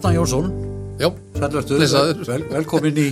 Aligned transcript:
Kjartan 0.00 0.14
Jónsson, 0.16 0.46
vel, 2.24 2.44
velkomin 2.48 2.96
í, 2.96 3.02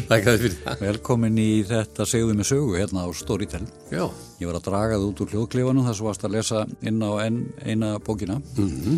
velkomin 0.81 1.35
í 1.37 1.49
þetta 1.69 2.07
segðu 2.09 2.37
með 2.39 2.47
sögu 2.49 2.79
hérna 2.79 3.03
á 3.05 3.09
Storytel. 3.13 3.61
Já, 3.93 4.07
Ég 4.41 4.49
var 4.49 4.57
að 4.57 4.65
draga 4.71 4.95
það 4.97 5.05
út 5.11 5.21
úr 5.21 5.35
hljóðklefanum 5.35 5.85
þar 5.85 5.99
svo 5.99 6.09
varst 6.09 6.25
að 6.25 6.33
lesa 6.39 6.63
inn 6.89 7.05
á 7.05 7.13
enn 7.27 7.39
eina 7.61 7.91
bókina. 8.01 8.39
Mhm. 8.57 8.97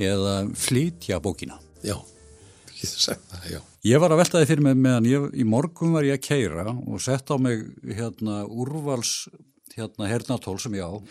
eða 0.00 0.34
flytja 0.56 1.20
bókina. 1.20 1.60
já, 1.84 1.96
já. 3.52 3.60
Ég 3.84 4.00
var 4.00 4.16
að 4.16 4.22
velta 4.24 4.40
þið 4.40 4.46
fyrir 4.54 4.62
mig 4.70 4.76
meðan 4.76 5.04
ég, 5.12 5.28
í 5.36 5.44
morgun 5.44 5.92
var 5.92 6.08
ég 6.08 6.16
að 6.16 6.24
keira 6.24 6.72
og 6.72 7.00
sett 7.04 7.28
á 7.28 7.36
mig 7.36 7.68
hérna 7.84 8.46
úrvals 8.48 9.28
hérna 9.76 10.08
hernatól 10.08 10.56
sem 10.58 10.72
ég 10.72 10.88
á 10.88 11.04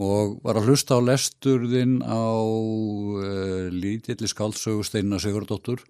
og 0.00 0.38
var 0.44 0.56
að 0.56 0.70
hlusta 0.70 0.96
á 0.96 1.00
lesturðin 1.04 1.98
á 2.00 2.24
uh, 2.40 3.68
lítilli 3.72 4.28
skáldsögu 4.30 4.84
Steinna 4.86 5.20
Sigurdóttur 5.20 5.82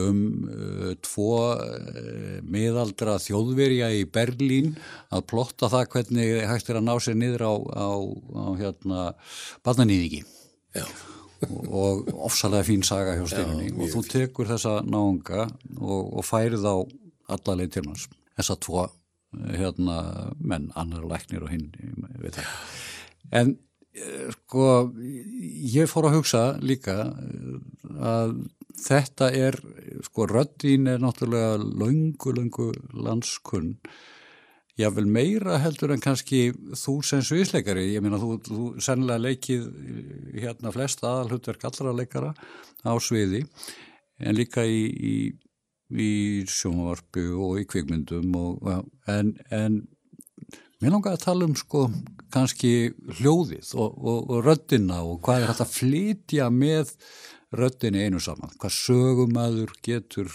um 0.00 0.18
uh, 0.44 0.90
tvo 1.02 1.30
uh, 1.56 2.40
miðaldra 2.44 3.16
þjóðverja 3.22 3.88
í 3.96 4.04
Berlín 4.04 4.74
að 5.08 5.24
plotta 5.32 5.70
það 5.72 5.88
hvernig 5.94 6.34
hægt 6.50 6.68
er 6.68 6.80
að 6.82 6.86
ná 6.90 6.94
sér 7.00 7.16
niður 7.20 7.46
á, 7.48 7.54
á, 7.56 7.90
á 8.36 8.46
hérna 8.60 9.06
barnanýðingi 9.66 10.22
Já, 10.76 10.84
og 11.72 12.06
ofsalega 12.28 12.66
fín 12.68 12.84
saga 12.86 13.16
hjá 13.18 13.24
Steinunni. 13.30 13.72
Og 13.74 13.90
þú 13.90 14.04
tekur 14.06 14.48
þessa 14.50 14.80
náunga 14.86 15.48
og, 15.80 16.12
og 16.20 16.26
færið 16.26 16.66
á 16.68 16.76
alla 17.34 17.56
hans. 17.56 18.06
Þessa 18.38 18.56
tvo 18.62 18.84
eh, 18.84 19.56
hérna 19.58 19.96
menn, 20.38 20.70
annar 20.78 21.06
læknir 21.08 21.46
og 21.46 21.50
hinn 21.50 21.70
veit 22.20 22.36
það 22.38 22.46
en 23.32 23.56
eh, 23.94 24.30
sko 24.34 24.68
ég 25.74 25.90
fór 25.90 26.10
að 26.10 26.20
hugsa 26.20 26.44
líka 26.62 26.96
eh, 27.10 27.58
að 28.00 28.38
þetta 28.80 29.28
er 29.36 29.58
sko 30.06 30.28
röddín 30.30 30.88
er 30.88 31.02
náttúrulega 31.02 31.58
löngu, 31.60 32.32
löngu 32.36 32.70
landskunn 32.96 33.76
jável 34.80 35.06
meira 35.10 35.58
heldur 35.60 35.92
en 35.94 36.02
kannski 36.02 36.50
þú 36.78 36.94
sem 37.04 37.22
sviðsleikari, 37.26 37.90
ég 37.92 38.04
meina 38.04 38.20
þú, 38.20 38.38
þú 38.46 38.64
sennilega 38.82 39.24
leikið 39.26 39.68
eh, 39.68 40.40
hérna 40.46 40.72
flest 40.74 41.04
aðalhutverk 41.04 41.68
allra 41.68 41.94
leikara 41.96 42.34
á 42.86 42.92
sviði 43.02 43.44
en 44.20 44.36
líka 44.36 44.64
í, 44.68 44.82
í, 44.88 45.14
í 45.90 46.10
sjónvarpu 46.48 47.30
og 47.36 47.60
í 47.62 47.66
kvikmyndum 47.68 48.36
og, 48.36 48.84
en, 49.10 49.34
en 49.52 49.82
mér 50.80 50.94
langar 50.94 51.16
að 51.16 51.24
tala 51.26 51.48
um 51.48 51.56
sko 51.58 51.86
kannski 52.32 52.72
hljóðið 53.20 53.72
og, 53.76 53.96
og, 54.00 54.30
og 54.30 54.44
röddina 54.46 55.00
og 55.06 55.18
hvað 55.24 55.42
er 55.44 55.50
hægt 55.50 55.64
að 55.64 55.74
flytja 55.76 56.50
með 56.54 56.94
röddinni 57.60 58.04
einu 58.06 58.20
saman, 58.22 58.52
hvað 58.62 58.76
sögumæður 58.76 59.72
getur 59.82 60.30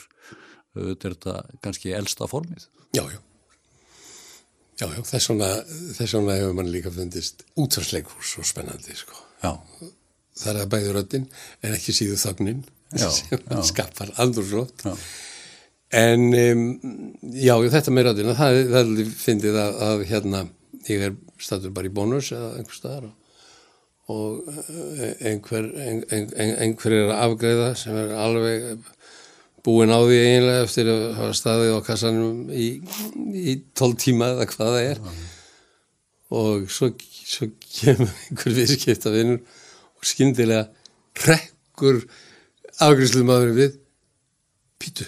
er 0.76 0.96
þetta 1.00 1.38
kannski 1.64 1.94
elsta 1.96 2.28
formið 2.28 2.68
já, 2.96 3.04
já. 3.08 3.20
Já, 4.76 4.90
já, 4.92 5.00
þess 5.08 5.30
vegna, 5.32 5.48
þess 5.96 6.18
vegna 6.18 6.34
hefur 6.36 6.56
mann 6.58 6.68
líka 6.74 6.92
fundist 6.92 7.46
útvarsleikur 7.56 8.26
svo 8.28 8.44
spennandi, 8.44 8.92
sko. 9.00 9.16
Já, 9.40 9.54
Það 10.36 10.50
er 10.52 10.58
að 10.60 10.72
bæði 10.74 10.90
röddin 10.98 11.28
en 11.64 11.76
ekki 11.78 11.94
síðu 11.96 12.18
þögnin 12.20 12.66
sem 13.00 13.40
já. 13.40 13.62
skapar 13.64 14.12
andurslótt. 14.20 14.84
Já. 14.84 14.92
En 15.96 16.26
um, 16.36 16.64
já, 17.40 17.54
þetta 17.72 17.94
með 17.94 18.10
röddina, 18.10 18.34
það, 18.36 18.58
það 18.72 18.82
alveg 18.82 19.12
fyndið 19.16 19.60
að, 19.62 19.78
að 19.86 20.02
hérna, 20.10 20.42
ég 20.90 21.06
er 21.08 21.14
statur 21.42 21.72
bara 21.76 21.88
í 21.88 21.94
bónus 21.96 22.32
eða 22.36 22.50
einhver 22.58 22.76
staðar 22.76 23.06
og, 23.08 23.14
og 24.12 24.50
eh, 24.52 25.14
einhver, 25.32 25.70
ein, 25.80 26.02
ein, 26.10 26.28
ein, 26.36 26.52
einhver 26.66 26.98
er 26.98 27.14
að 27.14 27.24
afgreiða 27.30 27.70
sem 27.80 27.96
er 28.02 28.12
alveg 28.26 28.68
búin 29.66 29.94
á 29.94 30.00
því 30.04 30.20
eiginlega 30.20 30.66
eftir 30.68 30.92
að 30.92 31.06
hafa 31.22 31.40
staðið 31.40 31.74
á 31.74 31.80
kassanum 31.88 32.44
í, 32.54 32.68
í 33.34 33.56
12 33.80 33.98
tíma 34.04 34.34
eða 34.36 34.50
hvað 34.52 34.76
það 34.76 34.92
er. 34.92 35.04
Og 36.36 36.70
svo, 36.76 36.92
svo 37.24 37.50
kemur 37.80 38.12
einhver 38.28 38.58
viðskipta 38.60 39.14
vinnur 39.16 39.42
og 39.96 40.12
skyndilega 40.12 40.68
rekkur 41.26 42.04
afgriðslumadurinn 42.84 43.62
við 43.64 43.78
pítu 44.82 45.08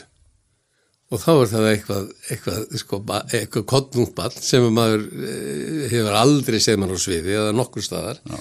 og 1.08 1.22
þá 1.24 1.32
er 1.34 1.50
það 1.52 1.68
eitthvað 1.72 2.08
eitthvað, 2.34 2.64
sko, 2.82 3.02
eitthvað 3.32 3.68
kottnútball 3.72 4.32
sem 4.36 4.66
að 4.68 4.74
maður 4.76 5.04
eh, 5.24 5.84
hefur 5.94 6.18
aldrei 6.20 6.60
séð 6.64 6.82
mann 6.82 6.96
á 6.96 7.00
sviði 7.00 7.38
eða 7.40 7.54
nokkur 7.56 7.86
staðar 7.86 8.20
Já. 8.28 8.40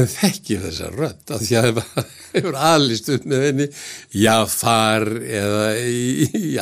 en 0.00 0.08
þekkir 0.10 0.64
þessa 0.66 0.92
rödd 0.94 1.34
af 1.36 1.44
því 1.44 1.58
að 1.60 1.68
það 1.80 2.14
hefur 2.36 2.60
alist 2.72 3.12
upp 3.14 3.28
með 3.30 3.44
henni 3.48 3.68
Jafar 4.24 5.06
eða 5.22 5.68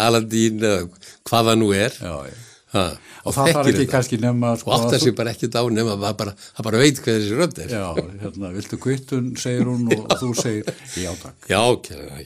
Aladín 0.04 0.60
eða 0.60 0.82
hvað 1.24 1.50
það 1.50 1.62
nú 1.62 1.70
er 1.78 1.96
já, 2.00 2.16
já. 2.28 2.36
Ha, 2.74 2.84
Og 3.24 3.32
það 3.32 3.50
þarf 3.56 3.70
ekki 3.70 3.84
kannski 3.88 4.18
nefna 4.20 4.50
sko, 4.60 4.72
og 4.74 4.82
að 4.90 4.98
sig 5.00 5.14
bara 5.16 5.32
ekkert 5.32 5.56
á 5.56 5.62
nema 5.72 5.94
það 5.96 6.16
bara, 6.20 6.34
bara 6.66 6.80
veit 6.82 6.98
hvað 7.00 7.16
þessi 7.16 7.38
rödd 7.38 7.60
er. 7.64 7.70
Já, 7.72 7.84
hérna, 8.20 8.50
viltu 8.52 8.78
kvittun, 8.82 9.30
segir 9.40 9.70
hún 9.70 9.86
og, 9.88 10.02
og 10.04 10.20
þú 10.20 10.28
segir, 10.36 10.82
já 11.00 11.08
takk. 11.22 11.48
Já, 11.48 11.62
kæra, 11.86 12.20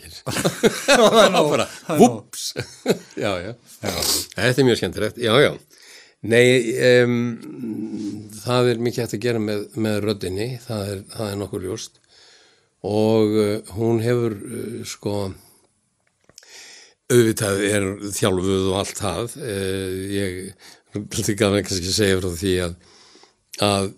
það 0.89 1.29
er 1.29 1.39
bara, 1.55 1.69
vups, 2.01 2.49
já, 3.25 3.31
já, 3.45 3.53
þetta 3.85 4.51
er 4.51 4.67
mjög 4.67 4.81
skemmtilegt, 4.83 5.23
já, 5.23 5.33
já, 5.45 5.53
nei, 6.35 6.45
um, 7.05 7.17
það 8.43 8.73
er 8.73 8.85
mikið 8.89 9.05
hægt 9.05 9.19
að 9.21 9.25
gera 9.29 9.45
með, 9.45 9.65
með 9.79 10.01
röddinni, 10.09 10.49
það 10.67 10.95
er, 10.97 11.05
það 11.15 11.31
er 11.31 11.43
nokkur 11.45 11.69
ljóst. 11.69 12.03
Og 12.89 13.39
uh, 13.39 13.55
hún 13.79 14.03
hefur, 14.03 14.35
uh, 14.35 14.83
sko, 14.87 15.15
auðvitað 17.09 17.63
er 17.69 17.87
þjálfuð 18.17 18.67
og 18.69 18.77
allt 18.83 19.01
það, 19.01 19.39
uh, 19.41 19.97
ég, 20.13 20.39
gaf 20.93 21.57
kannski 21.57 21.89
að 21.89 21.97
segja 21.97 22.21
frá 22.21 22.29
því 22.43 22.55
að, 22.67 22.77
að 23.65 23.91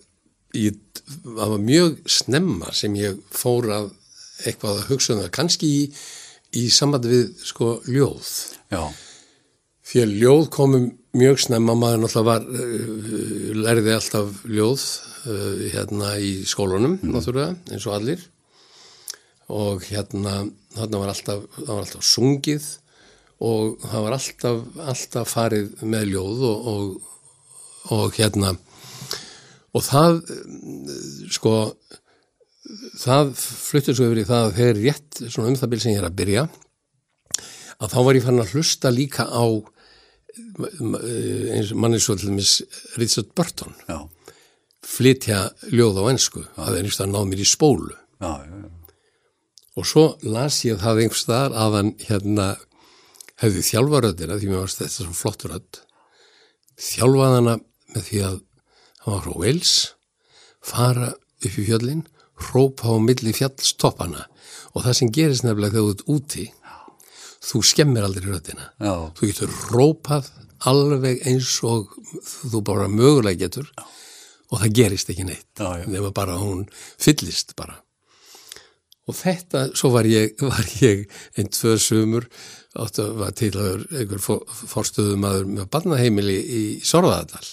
ég, 0.58 0.80
það 1.26 1.54
var 1.56 1.66
mjög 1.66 2.00
snemma 2.18 2.74
sem 2.76 2.96
ég 2.98 3.20
fór 3.34 3.70
að 3.74 3.92
eitthvað 4.46 4.80
að 4.80 4.90
hugsa 4.92 5.14
um 5.14 5.22
það, 5.24 5.30
kannski 5.36 5.70
í, 5.70 5.84
í 6.56 6.64
sambandi 6.72 7.12
við 7.12 7.46
sko 7.50 7.76
ljóð. 7.90 8.34
Já, 8.70 8.82
Því 9.90 10.02
að 10.04 10.12
ljóð 10.20 10.44
komum 10.54 10.84
mjög 11.18 11.40
snemma, 11.42 11.74
maður 11.74 12.04
náttúrulega 12.04 12.26
var, 12.28 12.44
uh, 12.46 13.46
lærði 13.58 13.94
alltaf 13.96 14.44
ljóð 14.46 14.84
uh, 15.26 15.64
hérna 15.72 16.12
í 16.22 16.28
skólunum, 16.46 16.94
náttúrulega, 17.02 17.56
eins 17.74 17.86
og 17.88 17.96
allir. 17.96 18.22
Og 19.50 19.82
hérna, 19.88 20.44
þarna 20.76 21.00
var 21.02 21.10
alltaf, 21.10 21.42
var 21.58 21.80
alltaf 21.80 22.06
sungið 22.06 22.68
og 23.40 23.80
það 23.86 24.04
var 24.04 24.16
alltaf, 24.16 24.58
alltaf 24.92 25.32
farið 25.32 25.84
með 25.88 26.10
ljóð 26.12 26.42
og, 26.50 26.68
og, 26.72 27.12
og 27.96 28.18
hérna, 28.18 28.54
og 29.72 29.84
það, 29.86 30.20
sko, 31.32 31.54
það 33.00 33.32
fluttur 33.40 33.96
svo 33.96 34.10
yfir 34.10 34.22
í 34.22 34.28
það 34.28 34.46
að 34.46 34.56
þegar 34.58 34.82
rétt, 34.84 35.22
svona 35.26 35.52
um 35.52 35.60
það 35.60 35.72
bil 35.72 35.82
sem 35.82 35.94
ég 35.94 36.02
er 36.02 36.08
að 36.10 36.18
byrja, 36.20 36.46
að 37.80 37.94
þá 37.94 38.00
var 38.06 38.18
ég 38.18 38.26
fann 38.26 38.42
að 38.42 38.56
hlusta 38.56 38.92
líka 38.92 39.26
á 39.30 39.44
eins 40.60 41.72
manni 41.74 42.00
svo 42.00 42.14
til 42.18 42.30
dæmis 42.30 42.60
Richard 43.00 43.32
Burton 43.36 43.72
já, 43.88 43.98
flytja 44.86 45.40
ljóð 45.72 46.00
á 46.00 46.04
ennsku 46.12 46.44
það 46.54 46.68
er 46.68 46.78
einhvers 46.80 47.00
það 47.00 47.10
náð 47.14 47.26
mér 47.30 47.42
í 47.42 47.48
spólu. 47.48 47.96
Já, 48.20 48.32
já, 48.44 48.68
og 49.80 49.88
svo 49.88 50.04
las 50.28 50.60
ég 50.66 50.80
það 50.80 51.04
einhvers 51.04 51.26
þar 51.28 51.56
að 51.56 51.78
hann 51.78 51.92
hérna 52.04 52.48
hefði 53.40 53.64
þjálfaröddina 53.70 54.38
því 54.38 54.50
mér 54.50 54.62
varst 54.64 54.82
þetta 54.82 55.06
svo 55.06 55.16
flott 55.16 55.46
rödd. 55.48 55.80
Þjálfað 56.80 57.36
hana 57.38 57.56
með 57.94 58.06
því 58.08 58.22
að 58.28 58.38
hann 59.00 59.14
var 59.14 59.24
frá 59.24 59.36
Wales 59.40 59.74
fara 60.60 61.10
upp 61.14 61.56
í 61.56 61.64
fjöllin 61.64 62.04
hrópa 62.40 62.92
á 62.92 62.96
milli 63.00 63.32
fjallstoppana. 63.36 64.26
Og 64.74 64.84
það 64.84 64.96
sem 64.98 65.12
gerist 65.12 65.44
nefnilega 65.44 65.76
þegar 65.76 65.86
þú 65.86 65.94
ert 65.94 66.08
úti 66.14 66.46
þú 67.40 67.62
skemmir 67.64 68.04
aldrei 68.06 68.28
röddina. 68.28 68.70
Já, 68.80 68.94
þú 69.16 69.30
getur 69.30 69.54
rópað 69.72 70.28
alveg 70.68 71.22
eins 71.28 71.52
og 71.64 71.94
þú 72.20 72.60
bara 72.64 72.88
mögulega 72.92 73.46
getur. 73.46 73.70
Og 74.50 74.60
það 74.60 74.74
gerist 74.80 75.12
ekki 75.12 75.28
neitt. 75.28 75.48
Já, 75.56 75.80
já. 75.80 75.86
nema 75.88 76.10
bara 76.12 76.36
hún 76.40 76.66
fyllist 76.74 77.54
bara. 77.56 77.78
Og 79.08 79.16
þetta, 79.16 79.70
svo 79.78 79.92
var 79.94 80.06
ég, 80.06 80.36
var 80.52 80.66
ég 80.82 81.06
einn 81.38 81.50
tvö 81.50 81.76
sumur 81.80 82.28
áttu 82.78 83.02
að 83.02 83.16
var 83.18 83.32
til 83.34 83.50
að 83.58 83.86
einhver 83.98 84.20
fórstöðumadur 84.70 85.48
með 85.50 85.66
barnaheimili 85.74 86.36
í 86.38 86.62
Sorðadal 86.86 87.48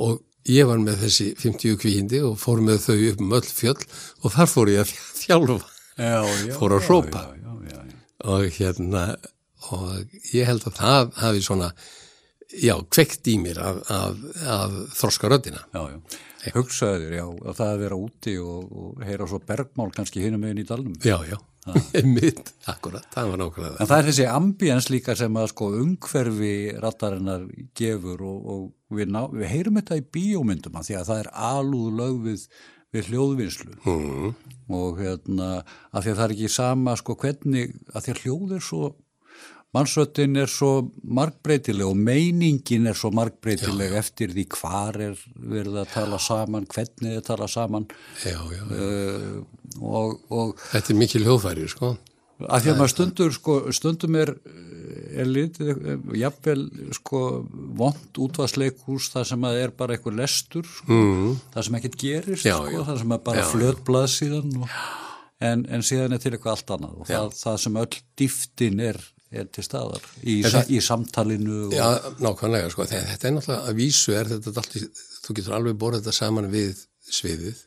og 0.00 0.22
ég 0.50 0.66
var 0.66 0.80
með 0.82 1.04
þessi 1.04 1.28
50 1.38 1.76
kvíindi 1.82 2.22
og 2.26 2.38
fór 2.40 2.62
með 2.64 2.80
þau 2.88 2.96
upp 3.10 3.20
um 3.26 3.34
öll 3.38 3.46
fjöll 3.46 3.78
og 4.24 4.34
þar 4.34 4.50
fór 4.50 4.72
ég 4.72 4.82
að 4.82 4.94
þjálfa 5.22 5.58
já, 6.00 6.20
já. 6.48 6.54
Fór 6.56 6.76
að 6.78 6.86
hrópa. 6.88 7.26
Og 8.30 8.46
hérna 8.58 9.04
og 9.70 10.10
ég 10.34 10.48
held 10.48 10.64
að 10.68 10.76
það 10.80 11.12
hafi 11.20 11.42
svona 11.44 11.68
já, 12.50 12.74
kveikt 12.90 13.28
í 13.30 13.36
mér 13.40 13.60
að, 13.62 13.78
að, 13.92 14.18
að 14.56 14.74
þroska 14.98 15.30
röddina 15.30 15.62
Já, 15.72 15.82
já. 15.92 16.18
Hugsaður, 16.56 17.12
já, 17.12 17.24
að 17.28 17.56
það 17.58 17.70
að 17.74 17.80
vera 17.84 17.96
úti 18.00 18.34
og, 18.40 18.70
og 18.72 19.02
heyra 19.04 19.26
svo 19.28 19.40
bergmál 19.44 19.90
kannski 19.92 20.22
hinum 20.24 20.40
meginn 20.40 20.62
í 20.62 20.66
dalnum. 20.68 20.94
já, 21.04 21.18
já, 21.28 21.36
mitt, 22.16 22.52
akkurat, 22.70 23.04
það 23.12 23.30
var 23.32 23.40
nákvæmlega 23.42 23.76
En 23.84 23.88
það. 23.90 23.96
er 23.98 24.08
þessi 24.08 24.26
ambiens 24.32 24.88
líka 24.90 25.16
sem 25.18 25.36
að 25.36 25.50
sko 25.52 25.68
umhverfi 25.80 26.52
rattarinnar 26.80 27.44
gefur 27.76 28.22
og, 28.24 28.46
og 28.54 28.96
við, 28.96 29.12
ná, 29.12 29.20
við 29.34 29.50
heyrum 29.52 29.80
þetta 29.80 29.98
í 30.00 30.06
bíómyndum 30.16 30.78
að 30.80 30.88
því 30.88 30.96
að 31.00 31.10
það 31.10 31.22
er 31.24 31.30
alúð 31.50 31.90
lög 32.00 32.22
við, 32.24 32.46
hljóðvinnslu. 33.10 33.76
Mm. 33.84 34.32
og 34.80 34.98
hérna 35.02 35.50
að 35.90 36.04
því 36.04 36.10
að 36.12 36.16
það 36.16 36.24
er 36.26 36.34
ekki 36.36 36.50
sama 36.54 36.96
sko 36.98 37.16
hvernig 37.20 37.72
að 37.92 38.04
því 38.06 38.12
að 38.14 38.20
hljóð 38.24 38.56
er 38.56 38.64
svo 38.70 38.90
mannsröttin 39.76 40.36
er 40.40 40.50
svo 40.50 40.90
markbreytileg 41.02 41.86
og 41.86 41.98
meiningin 41.98 42.90
er 42.90 42.98
svo 42.98 43.12
markbreytileg 43.14 43.92
já, 43.92 43.94
já. 43.94 43.98
eftir 44.02 44.34
því 44.34 44.46
hvar 44.56 44.98
er 44.98 45.18
verið 45.34 45.80
að 45.84 45.92
tala 45.94 46.18
já. 46.18 46.26
saman, 46.26 46.68
hvernig 46.70 47.18
er 47.18 47.26
tala 47.26 47.48
saman. 47.50 47.86
Uh, 48.26 49.42
og, 49.78 50.16
og 50.30 50.56
Þetta 50.72 50.94
er 50.94 50.98
mikil 51.04 51.26
hljóðfæri 51.26 51.68
sko. 51.70 51.94
Að 52.40 52.64
því 52.64 52.72
að 52.72 52.78
maður 52.78 52.92
stundur 52.94 53.34
sko, 53.36 53.54
stundum 53.76 54.16
er, 54.16 54.32
er 55.12 55.28
litið, 55.28 55.82
jafnvel 56.16 56.64
sko 56.96 57.20
vond 57.76 58.20
útvarsleikús 58.24 59.10
það 59.12 59.28
sem 59.32 59.46
að 59.46 59.60
er 59.66 59.74
bara 59.76 59.96
eitthvað 59.96 60.18
lestur 60.22 60.66
sko, 60.66 60.96
mm. 60.96 61.38
það 61.54 61.66
sem 61.68 61.78
ekkert 61.80 62.00
gerist 62.00 62.46
sko, 62.46 62.84
það 62.88 63.00
sem 63.02 63.14
er 63.16 63.22
bara 63.28 63.46
flötblað 63.52 64.08
síðan 64.14 64.56
og, 64.62 64.76
en, 65.50 65.66
en 65.68 65.84
síðan 65.84 66.16
er 66.16 66.22
til 66.22 66.32
eitthvað 66.32 66.56
allt 66.56 66.74
annað 66.78 67.02
og 67.02 67.10
það, 67.10 67.36
það 67.42 67.60
sem 67.66 67.80
öll 67.82 68.00
dýftin 68.22 68.84
er 68.88 69.02
er 69.30 69.48
til 69.54 69.64
staðar 69.64 70.04
í, 70.26 70.40
sa, 70.42 70.62
í 70.66 70.80
samtalinu 70.82 71.66
og... 71.68 71.74
Já, 71.74 71.86
nákvæmlega, 72.18 72.70
sko, 72.72 72.86
þetta 72.90 73.28
er 73.28 73.34
náttúrulega 73.36 73.70
að 73.70 73.76
vísu 73.78 74.14
er 74.18 74.30
þetta 74.30 74.54
allt, 74.62 74.78
þú 75.24 75.36
getur 75.38 75.56
alveg 75.58 75.76
borðið 75.78 76.02
þetta 76.02 76.16
saman 76.16 76.50
við 76.50 76.80
sviðið 77.10 77.60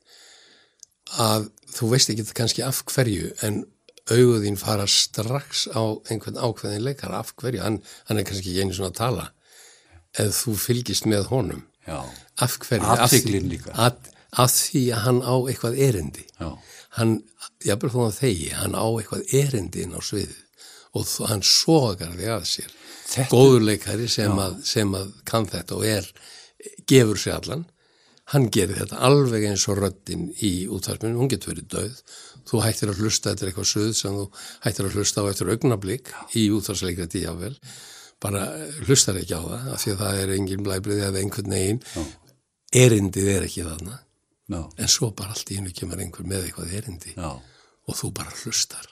að 1.24 1.48
þú 1.74 1.92
veist 1.94 2.12
ekki 2.12 2.26
þetta 2.26 2.40
kannski 2.42 2.66
af 2.66 2.82
hverju 2.92 3.32
en 3.48 3.64
auguðín 4.12 4.60
fara 4.60 4.86
strax 4.90 5.68
á 5.72 5.84
einhvern 6.12 6.40
ákveðin 6.40 6.84
leikar 6.84 7.16
af 7.16 7.32
hverju, 7.40 7.64
hann, 7.64 7.80
hann 8.10 8.20
er 8.20 8.28
kannski 8.28 8.52
ekki 8.52 8.66
einu 8.66 8.76
svona 8.76 8.92
að 8.92 9.00
tala 9.00 9.28
eða 10.20 10.36
þú 10.36 10.56
fylgist 10.60 11.08
með 11.10 11.30
honum. 11.32 11.64
Já. 11.88 12.00
af 12.40 12.58
hverju, 12.64 12.88
af 12.88 13.12
því, 13.12 13.60
að, 13.72 14.12
að 14.40 14.52
því 14.56 14.84
að 14.96 15.02
hann 15.04 15.18
á 15.24 15.36
eitthvað 15.52 15.80
erindi. 15.88 16.24
Já. 16.40 16.50
hann, 17.00 17.18
bara 17.66 17.94
þú 17.96 18.06
að 18.08 18.20
þegi 18.20 18.52
hann 18.60 18.76
á 18.76 18.88
eitthvað 18.88 19.36
erindi 19.40 19.84
inn 19.84 19.96
á 19.96 20.02
sviðið 20.04 20.40
og 20.94 21.30
hann 21.30 21.44
sogar 21.46 22.14
því 22.18 22.32
að 22.36 22.48
sér. 22.50 22.74
Þetta... 23.14 23.30
góðurleikari 23.30 24.10
sem 24.10 24.40
að, 24.40 24.58
sem 24.68 24.94
að 24.98 25.14
kann 25.28 25.48
þetta 25.50 25.78
og 25.78 25.88
er 25.90 26.10
gefur 26.90 27.20
sér 27.22 27.40
allan. 27.40 27.66
Hann 28.34 28.48
gerir 28.56 28.80
þetta 28.80 29.02
alveg 29.04 29.50
eins 29.50 29.66
og 29.70 29.82
röddinn 29.82 30.30
í 30.46 30.54
útvarsminu, 30.72 31.20
hún 31.20 31.32
getur 31.32 31.52
verið 31.54 31.68
döð 31.74 31.98
þú 32.48 32.62
hættir 32.64 32.92
að 32.92 33.02
hlusta 33.04 33.34
eftir 33.34 33.50
eitthvað 33.50 33.68
suð 33.70 33.92
sem 33.98 34.16
þú 34.16 34.24
hættir 34.64 34.88
að 34.88 34.96
hlusta 34.98 35.24
á 35.24 35.30
eftir 35.32 35.52
augnablík 35.52 36.14
í 36.40 36.46
útvarsleikra 36.56 37.08
díjável 37.12 37.54
bara 38.24 38.46
hlustar 38.88 39.20
ekki 39.20 39.36
á 39.36 39.44
það 39.44 39.70
af 39.74 39.84
því 39.84 39.94
að 39.94 40.02
það 40.04 40.20
er 40.24 40.34
engin 40.38 40.66
blæbriði 40.66 41.06
eða 41.10 41.22
einhvern 41.22 41.56
veginn. 41.56 41.82
Erindið 42.84 43.30
er 43.34 43.48
ekki 43.48 43.66
þarna. 43.68 44.00
Já. 44.52 44.60
en 44.78 44.90
svo 44.92 45.12
bara 45.16 45.32
allt 45.32 45.52
í 45.54 45.58
hennu 45.58 45.72
kemur 45.76 46.02
einhver 46.04 46.28
með 46.28 46.50
eitthvað 46.50 46.74
erindi 46.76 47.14
Já. 47.16 47.32
og 47.32 47.96
þú 47.96 48.10
bara 48.18 48.34
hlustar 48.44 48.90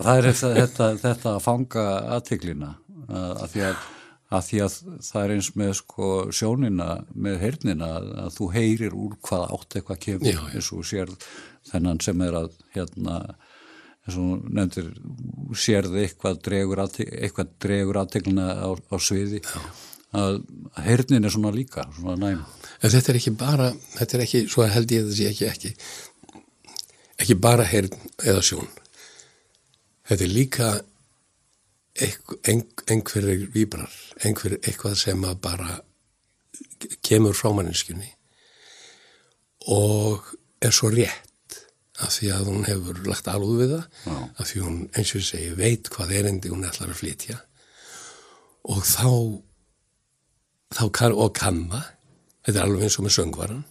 það 0.00 0.18
er 0.18 0.28
þetta, 0.28 0.52
þetta, 0.58 0.90
þetta 1.04 1.32
að 1.34 1.42
fanga 1.46 1.86
aðteglina 2.16 2.70
að 3.10 3.46
því 3.52 3.62
að, 3.66 3.84
að 4.30 4.48
því 4.48 4.62
að 4.64 4.78
það 5.06 5.22
er 5.22 5.34
eins 5.36 5.52
með 5.58 5.72
sko 5.80 6.08
sjónina 6.36 6.88
með 7.14 7.38
heyrnina 7.44 7.92
að 8.24 8.34
þú 8.38 8.50
heyrir 8.54 8.96
úr 8.96 9.16
hvað 9.26 9.46
átt 9.56 9.78
eitthvað 9.80 10.02
kemur 10.06 10.32
Já, 10.32 10.42
eins 10.54 10.72
og 10.76 10.86
sér 10.86 11.14
þennan 11.70 12.02
sem 12.04 12.26
er 12.26 12.38
að 12.44 12.52
hérna 12.76 13.20
eins 14.06 14.18
og 14.18 14.48
nefndir 14.48 14.90
sérði 15.58 16.06
eitthvað 16.06 16.42
dregur, 16.46 16.82
eitthvað 16.82 17.54
dregur 17.62 18.00
aðteglina 18.00 18.52
á, 18.64 18.70
á 18.72 18.96
sviði 19.02 19.42
Já. 19.44 19.60
að 20.16 20.40
heyrnin 20.86 21.26
er 21.26 21.34
svona 21.34 21.52
líka 21.54 21.84
svona 21.98 22.16
næm. 22.18 22.44
En 22.80 22.92
þetta 22.94 23.12
er 23.12 23.20
ekki 23.20 23.34
bara 23.38 23.72
þetta 23.98 24.16
er 24.16 24.24
ekki, 24.24 24.44
svo 24.48 24.64
held 24.64 24.94
ég 24.94 25.04
að 25.04 25.10
þetta 25.10 25.18
sé 25.18 25.28
ekki 25.34 25.50
ekki 25.50 25.74
ekki 27.20 27.36
bara 27.36 27.66
heyrn 27.68 27.92
eða 28.24 28.42
sjón 28.44 28.68
þetta 30.10 30.26
er 30.26 30.32
líka 30.34 30.70
einhverjir 32.00 33.48
víbrar, 33.54 33.92
einhver 34.24 34.56
eitthvað 34.60 34.96
sem 34.98 35.24
að 35.26 35.40
bara 35.44 35.80
kemur 37.04 37.36
frá 37.36 37.50
manninskunni 37.54 38.08
og 39.70 40.30
er 40.64 40.72
svo 40.74 40.90
rétt 40.92 41.58
af 42.00 42.14
því 42.14 42.30
að 42.32 42.48
hún 42.48 42.64
hefur 42.64 43.00
lagt 43.04 43.28
alúð 43.28 43.58
við 43.60 43.72
það, 43.74 43.86
Já. 44.06 44.16
af 44.40 44.48
því 44.48 44.62
hún 44.64 44.78
eins 44.96 45.14
og 45.14 45.24
segi 45.26 45.50
veit 45.58 45.90
hvað 45.92 46.14
erendi 46.16 46.52
hún 46.52 46.64
ætlar 46.64 46.94
að 46.94 47.00
flytja. 47.02 47.36
Og 48.72 48.80
þá 48.88 49.10
þá 50.72 50.84
kann 50.96 51.16
og 51.16 51.34
það 51.36 51.90
þetta 52.46 52.56
er 52.56 52.64
alveg 52.64 52.86
eins 52.86 52.98
og 52.98 53.06
með 53.06 53.16
söngvaran 53.18 53.64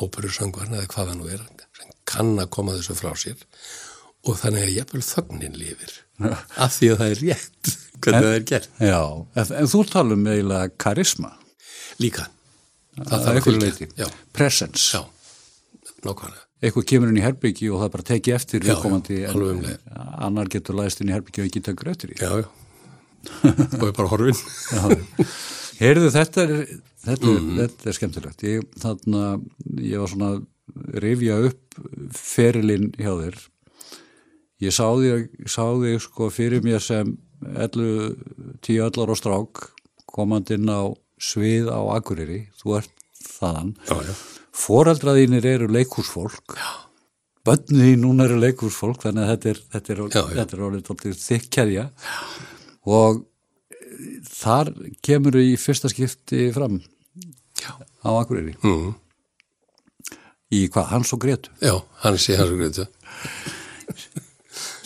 óperu 0.00 0.32
söngvaran 0.34 0.76
eða 0.76 0.90
hvaða 0.92 1.16
nú 1.16 1.30
er 1.30 1.44
kann 2.10 2.34
að 2.40 2.50
koma 2.52 2.74
þessu 2.76 2.96
frá 2.98 3.14
sér 3.18 3.40
og 4.28 4.36
þannig 4.40 4.66
að 4.66 4.74
jafnvel 4.76 5.02
þögnin 5.06 5.56
lifir 5.60 5.94
af 6.60 6.74
því 6.76 6.90
að 6.92 6.98
það 7.00 7.10
er 7.14 7.20
rétt 7.24 7.70
hvernig 8.00 8.18
En- 8.20 8.26
það 8.26 8.34
er 8.36 8.44
gert. 8.50 8.68
Já, 8.80 9.00
en, 9.40 9.52
en 9.60 9.70
þú 9.72 9.80
talum 9.88 10.26
eiginlega 10.28 10.70
karisma. 10.80 11.30
Líka, 12.00 12.26
það 12.96 13.14
að 13.16 13.24
þarf 13.26 13.40
að 13.40 13.46
fylgja. 13.48 13.64
leiti, 13.64 13.88
presence. 14.36 14.84
Já, 14.96 15.02
nákvæmlega. 16.04 16.44
eitthvað 16.60 16.86
kemur 16.90 17.08
inn 17.12 17.16
í 17.20 17.24
herbyggi 17.24 17.68
og 17.72 17.80
það 17.80 17.90
bara 17.96 18.08
teki 18.10 18.32
eftir 18.36 18.60
Já, 18.60 18.66
viðkomandi 18.74 19.18
já, 19.22 19.30
en 19.32 19.76
annar 20.28 20.48
getur 20.52 20.76
læst 20.76 21.00
inn 21.00 21.08
í 21.08 21.14
herbyggi 21.16 21.44
og 21.46 21.52
geta 21.56 21.72
grötur 21.76 22.12
í 22.12 22.18
Já, 22.20 22.32
já. 22.40 22.48
og 23.80 23.84
ég 23.88 23.94
bara 23.96 24.08
horfin. 24.12 25.06
Heyrðu, 25.80 26.10
þetta 26.12 26.42
er, 26.44 26.52
þetta, 27.06 27.26
Mhm. 27.32 27.58
er, 27.60 27.68
þetta 27.68 27.88
er 27.88 27.96
skemmtilegt. 27.96 28.42
Ég, 28.44 28.66
þarna, 28.80 29.22
ég 29.80 30.00
var 30.02 30.08
svona 30.12 30.28
að 30.34 30.42
rifja 31.04 31.38
upp 31.48 31.80
ferilinn 32.16 32.90
hjá 33.00 33.12
þér 33.16 33.38
ég 34.60 34.74
sá 34.76 34.86
þig 34.92 36.00
sko 36.04 36.30
fyrir 36.32 36.64
mér 36.64 36.82
sem 36.84 37.14
11, 37.40 38.16
10 38.66 38.82
öllar 38.90 39.14
og 39.14 39.18
strák 39.20 39.64
komandi 40.10 40.58
inn 40.58 40.68
á 40.68 40.92
svið 41.20 41.70
á 41.72 41.80
Akureyri, 41.96 42.46
þú 42.60 42.78
ert 42.80 42.92
þaðan. 43.20 43.74
Foreldraðínir 44.60 45.46
eru 45.46 45.68
leikúsfólk 45.72 46.56
bönnu 47.46 47.86
þín 47.86 48.02
núna 48.04 48.26
eru 48.28 48.38
leikúsfólk 48.40 49.00
þannig 49.04 49.24
að 49.24 49.30
þetta 49.32 49.50
er, 49.50 49.60
þetta 49.74 49.92
er, 49.94 50.00
Já, 50.00 50.20
já. 50.20 50.34
þetta 50.40 50.56
er 50.56 50.64
orðið 50.66 51.20
þykkeðja 51.24 51.84
og 52.96 53.22
eh, 53.72 54.10
þar 54.28 54.72
kemur 55.04 55.38
í 55.40 55.54
fyrsta 55.60 55.90
skipti 55.92 56.50
fram 56.56 56.80
Já. 57.60 57.72
á 58.04 58.10
Akureyri. 58.20 58.56
Mm. 58.64 58.92
í 60.52 60.66
hvað, 60.68 60.90
Hans 60.92 61.12
og 61.14 61.22
Gretu 61.22 61.52
Já, 61.62 61.76
hann 62.04 62.18
sé 62.20 62.36
hans 62.36 62.52
og 62.52 62.60
greitu. 62.60 62.86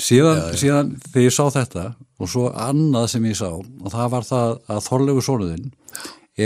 Síðan, 0.05 0.41
síðan 0.61 0.91
þegar 1.09 1.25
ég 1.27 1.35
sá 1.37 1.45
þetta 1.55 1.85
og 2.21 2.29
svo 2.31 2.49
annað 2.53 3.07
sem 3.15 3.25
ég 3.31 3.39
sá 3.39 3.49
og 3.55 3.89
það 3.93 4.11
var 4.15 4.27
það 4.29 4.53
að 4.75 4.83
Þorlegu 4.89 5.25
Sónuðinn 5.25 5.71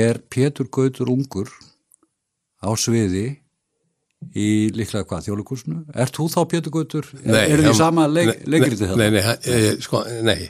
er 0.05 0.21
Pétur 0.31 0.69
Gautur 0.73 1.11
Ungur 1.12 1.50
á 2.62 2.69
sviði 2.79 3.27
í 4.35 4.49
líklega 4.75 5.07
hvað, 5.07 5.29
þjóðleikursinu? 5.29 5.81
Ert 5.95 6.17
þú 6.19 6.27
þá 6.33 6.38
Pétur 6.50 6.73
Gautur? 6.75 7.07
Er, 7.23 7.37
er 7.45 7.61
þið 7.62 7.69
hann- 7.71 7.79
sama 7.79 8.07
leik, 8.11 8.33
nei, 8.33 8.50
leikriti 8.57 8.83
nei, 8.83 8.88
það? 8.91 8.97
Nei, 8.99 9.11
nei, 9.15 9.23
hann- 9.23 9.49
eh, 9.55 9.69
sko, 9.85 10.00
nei. 10.27 10.41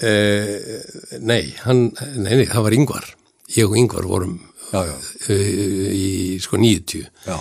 Eh, 0.00 1.18
nei, 1.20 1.42
hann, 1.64 1.82
nei, 2.16 2.34
nei, 2.40 2.46
það 2.48 2.62
var 2.66 2.72
yngvar. 2.78 3.06
Ég 3.56 3.68
og 3.68 3.76
yngvar 3.76 4.06
vorum 4.08 4.38
Já, 4.72 4.80
já. 4.86 4.94
eh, 5.28 5.92
í 5.92 6.38
sko 6.40 6.56
90. 6.56 7.06
Já, 7.26 7.38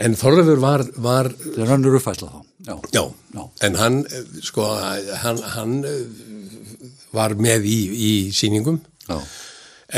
En 0.00 0.14
Þorleifur 0.16 0.60
var, 0.62 0.84
var 0.96 1.28
það 1.28 1.58
er 1.64 1.74
önnur 1.76 1.96
uppfæsla 1.98 2.28
þá. 2.32 2.40
Já, 2.66 2.74
Já, 2.92 3.04
Já. 3.34 3.42
en 3.66 3.78
hann, 3.80 4.00
sko, 4.44 4.66
hann, 5.22 5.38
hann 5.54 5.76
var 7.16 7.34
með 7.40 7.64
í, 7.66 7.78
í 7.90 8.10
sýningum. 8.36 8.80
Já, 9.08 9.16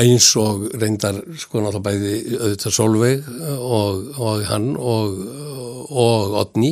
eins 0.02 0.31
og 0.40 0.69
reyndar, 0.81 1.19
sko, 1.37 1.61
náttúrulega 1.61 1.83
bæði 1.85 2.12
auðvitað 2.38 2.76
Solveig 2.78 3.26
og, 3.59 4.07
og 4.16 4.47
hann 4.49 4.71
og, 4.81 5.19
og 5.92 6.37
Odni 6.40 6.71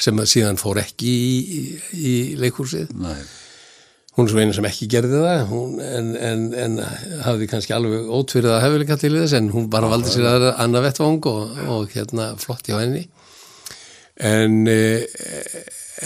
sem 0.00 0.18
síðan 0.26 0.58
fór 0.58 0.80
ekki 0.82 1.12
í, 1.12 1.60
í, 1.94 2.14
leikhúsið. 2.40 2.90
nei, 2.98 3.20
Hún 4.16 4.26
er 4.26 4.32
svo 4.32 4.40
eina 4.42 4.52
sem 4.56 4.66
ekki 4.66 4.88
gerði 4.90 5.20
það, 5.22 5.44
hún, 5.52 5.76
en, 5.84 6.08
en, 6.18 6.40
en 6.58 6.72
hafði 7.22 7.46
kannski 7.52 7.72
alveg 7.76 8.08
ótfyrið 8.10 8.56
að 8.56 8.62
hefðilega 8.64 8.96
til 8.98 9.12
þess, 9.14 9.36
en 9.38 9.52
hún 9.54 9.68
bara 9.70 9.88
valdi 9.92 10.10
sér 10.10 10.26
aðra 10.32 10.50
annað 10.64 10.88
vettvang 10.88 11.28
og, 11.30 11.60
og 11.76 11.94
hérna 11.94 12.32
flott 12.42 12.66
hjá 12.66 12.80
henni. 12.80 13.04
En, 14.20 14.56
eh, 14.68 15.04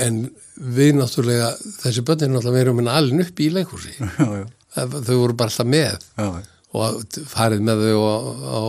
en 0.04 0.24
við 0.54 0.96
náttúrulega, 0.98 1.50
þessi 1.82 2.04
börn 2.06 2.24
er 2.26 2.32
náttúrulega 2.32 2.60
verið 2.60 2.74
um 2.74 2.82
henni 2.82 2.94
alin 2.94 3.24
upp 3.26 3.42
í 3.42 3.50
leikhúsi. 3.54 3.94
Þau 4.74 5.16
voru 5.18 5.36
bara 5.38 5.50
alltaf 5.50 5.70
með. 5.70 6.08
Já, 6.18 6.28
og 6.74 7.20
farið 7.30 7.62
með 7.62 7.84
þau 7.86 8.00
á 8.02 8.62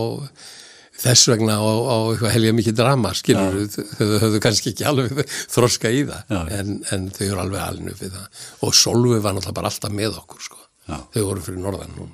þess 0.96 1.28
vegna 1.28 1.56
á, 1.58 1.66
á 1.66 1.96
eitthvað 2.12 2.34
helga 2.36 2.52
mikið 2.56 2.76
drama 2.78 3.10
skilur 3.18 3.56
þau 3.68 4.12
höfðu 4.22 4.38
kannski 4.44 4.70
ekki 4.72 4.86
alveg 4.88 5.24
þroska 5.54 5.90
í 5.92 6.04
það. 6.08 6.30
Já. 6.30 6.38
en, 6.60 6.78
en 6.94 7.08
þau 7.10 7.24
eru 7.26 7.42
alveg 7.42 7.64
alinu 7.64 7.96
við 7.98 8.14
það. 8.14 8.44
Og 8.62 8.78
Solveig 8.78 9.24
var 9.24 9.36
náttúrulega 9.36 9.58
bara 9.58 9.72
alltaf 9.72 9.98
með 9.98 10.22
okkur 10.22 10.46
sko. 10.46 10.62
Já. 10.86 11.00
þau 11.16 11.22
voru 11.26 11.42
fyrir 11.42 11.58
norðan 11.58 11.96
hún 11.98 12.10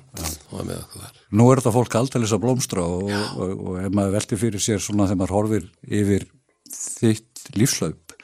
var 0.49 0.63
með 0.65 0.79
okkur 0.79 1.03
þar. 1.03 1.17
Nú 1.37 1.45
er 1.51 1.59
þetta 1.61 1.73
fólk 1.75 1.97
aldrei 1.99 2.23
að 2.25 2.39
blómstra 2.41 2.85
og, 2.89 3.11
og, 3.13 3.51
og 3.53 3.75
ef 3.83 3.91
maður 3.93 4.15
velti 4.15 4.39
fyrir 4.41 4.63
sér 4.65 4.81
svona 4.81 5.05
þegar 5.05 5.19
maður 5.19 5.35
horfir 5.37 5.67
yfir 5.85 6.25
þitt 6.73 7.43
lífslaup 7.57 8.15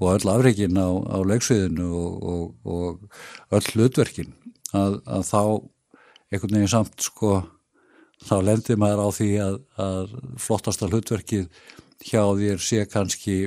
og 0.00 0.08
öll 0.10 0.30
afreikin 0.32 0.78
á, 0.78 0.88
á 0.90 1.18
leiksviðinu 1.24 1.88
og, 1.88 2.24
og, 2.34 2.46
og 2.64 3.54
öll 3.54 3.68
hlutverkin 3.74 4.34
að, 4.74 5.00
að 5.06 5.26
þá 5.30 5.42
einhvern 6.34 6.56
veginn 6.58 6.72
samt 6.72 7.04
sko 7.04 7.36
þá 8.24 8.36
lendir 8.42 8.80
maður 8.80 9.06
á 9.06 9.08
því 9.14 9.30
að, 9.44 9.60
að 9.80 10.16
flottasta 10.42 10.88
hlutverkið 10.90 11.46
hjá 12.04 12.22
þér 12.40 12.62
sé 12.62 12.84
kannski 12.90 13.38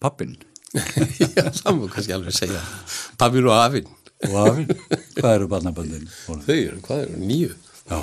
pappin 0.00 0.38
Já, 1.34 1.72
má 1.74 1.88
kannski 1.90 2.14
alveg 2.14 2.34
segja. 2.34 2.60
Pappir 3.18 3.46
og 3.48 3.56
afinn. 3.56 3.88
Og 4.28 4.36
afinn, 4.38 4.68
hvað 5.16 5.32
eru 5.32 5.48
barnaböndin? 5.50 6.04
Þau 6.28 6.54
eru, 6.54 6.78
hvað 6.84 7.06
eru, 7.06 7.20
nýju 7.24 7.54
Já, 7.90 7.98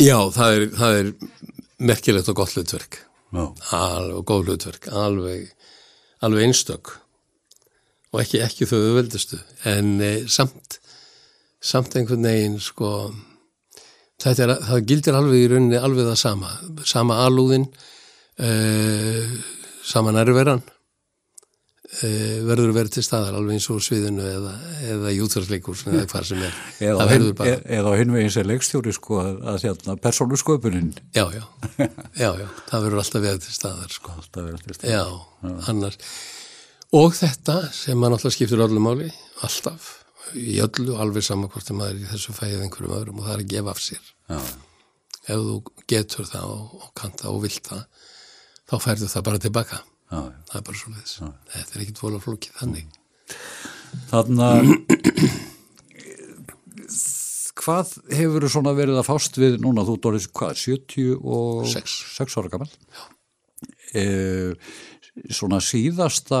Já, 0.00 0.16
það 0.34 0.54
er, 0.56 0.64
það 0.74 0.96
er 1.02 1.10
merkilegt 1.78 2.30
og 2.32 2.40
gott 2.40 2.56
hlutverk 2.56 2.98
já, 3.32 3.44
alveg 3.76 4.24
góð 4.28 4.48
hlutverk 4.48 4.88
alveg, 4.92 5.52
alveg 6.24 6.48
einstök. 6.48 6.94
Og 8.12 8.22
ekki, 8.22 8.40
ekki 8.40 8.68
þau 8.68 8.80
veldustu 8.96 9.38
en 9.68 9.98
e, 10.00 10.12
samt 10.32 10.78
samt 11.60 11.96
einhvern 11.98 12.24
veginn 12.24 12.58
sko 12.62 13.10
er, 14.24 14.54
það 14.62 14.84
gildir 14.86 15.18
alveg 15.18 15.44
í 15.44 15.48
rauninni 15.50 15.78
alveg 15.80 16.06
það 16.06 16.20
sama, 16.20 16.52
sama 16.86 17.18
alúðin 17.26 17.66
e, 18.38 18.50
sama 19.84 20.14
nærveran 20.14 20.62
e, 21.88 22.08
verður 22.46 22.72
verið 22.76 22.96
til 22.96 23.04
staðar 23.06 23.36
alveg 23.38 23.58
eins 23.58 23.68
og 23.72 23.82
sviðinu 23.84 24.24
eða, 24.28 24.54
eða 24.92 25.12
júþarsleikur 25.16 25.84
eða 25.92 26.06
hvað 26.12 26.26
sem 26.30 26.42
er. 26.46 26.58
eða, 26.84 27.06
það 27.10 27.28
bara, 27.40 27.52
e- 27.54 27.76
eða 27.78 27.92
á 27.92 27.98
hinvegin 28.00 28.34
sem 28.34 28.48
leikstjóri 28.48 28.94
sko 28.96 29.20
að, 29.22 29.38
að 29.52 29.60
hérna, 29.66 29.96
persónu 30.04 30.40
sköpunin 30.40 30.90
já, 31.16 31.24
já, 31.34 31.44
já, 32.22 32.30
já. 32.42 32.48
Það 32.70 32.84
verður 32.86 33.02
alltaf 33.04 33.24
verið 33.24 33.46
til 33.46 33.56
staðar 33.56 33.94
sko. 33.94 34.16
Alltaf 34.18 34.66
til 34.66 34.78
staðar. 34.78 34.92
Já, 34.94 35.56
annars. 35.72 35.98
Og 36.98 37.12
þetta 37.16 37.58
sem 37.76 37.98
maður 37.98 38.16
náttúrulega 38.16 38.36
skiptir 38.38 38.64
öllu 38.64 38.84
máli 38.84 39.10
alltaf, 39.44 39.90
í 40.36 40.58
öllu 40.64 40.96
alveg 41.00 41.24
saman 41.24 41.50
hvort 41.52 41.68
að 41.72 41.80
maður 41.80 41.98
er 41.98 42.06
í 42.06 42.10
þessu 42.12 42.36
fæðið 42.36 42.64
einhverjum 42.64 42.96
öðrum 42.96 43.20
og 43.20 43.28
það 43.28 43.34
er 43.36 43.44
að 43.44 43.52
gefa 43.52 43.74
af 43.74 43.82
sér. 43.84 44.10
Já, 44.28 44.40
ef 45.28 45.44
þú 45.44 45.56
getur 45.92 46.28
það 46.28 46.54
og, 46.54 46.82
og 46.82 46.90
kanta 46.96 47.28
og 47.32 47.42
vilt 47.44 47.68
það 47.68 47.84
þá 48.68 48.74
færðu 48.84 49.08
það 49.12 49.26
bara 49.28 49.40
tilbaka 49.44 49.80
já. 50.10 50.20
það 50.48 50.56
er 50.60 50.66
bara 50.70 50.80
svo 50.80 50.94
leiðis 50.94 51.18
þetta 51.52 51.76
er 51.76 51.84
ekkit 51.84 52.02
vola 52.04 52.22
flókið 52.24 52.58
þannig. 52.62 52.98
Þannig 54.08 54.44
að 54.48 54.64
hvað 57.58 57.94
hefur 58.16 58.48
svona 58.48 58.72
verið 58.76 59.00
að 59.00 59.08
fást 59.08 59.38
við 59.40 59.58
núna, 59.62 59.84
þú 59.86 59.96
dórið 60.04 60.28
hvað, 60.36 60.58
76 60.62 61.96
Sex. 62.14 62.36
ára 62.38 62.52
gammal 62.52 62.70
e, 63.92 64.54
svona 65.28 65.60
síðasta 65.64 66.40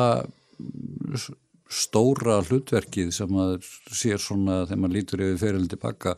stóra 1.68 2.38
hlutverkið 2.46 3.10
sem 3.14 3.40
að 3.40 3.58
sér 3.92 4.22
svona 4.22 4.62
þegar 4.66 4.82
maður 4.82 4.96
lítur 4.96 5.24
yfir 5.26 5.42
ferilin 5.42 5.70
tilbaka 5.70 6.14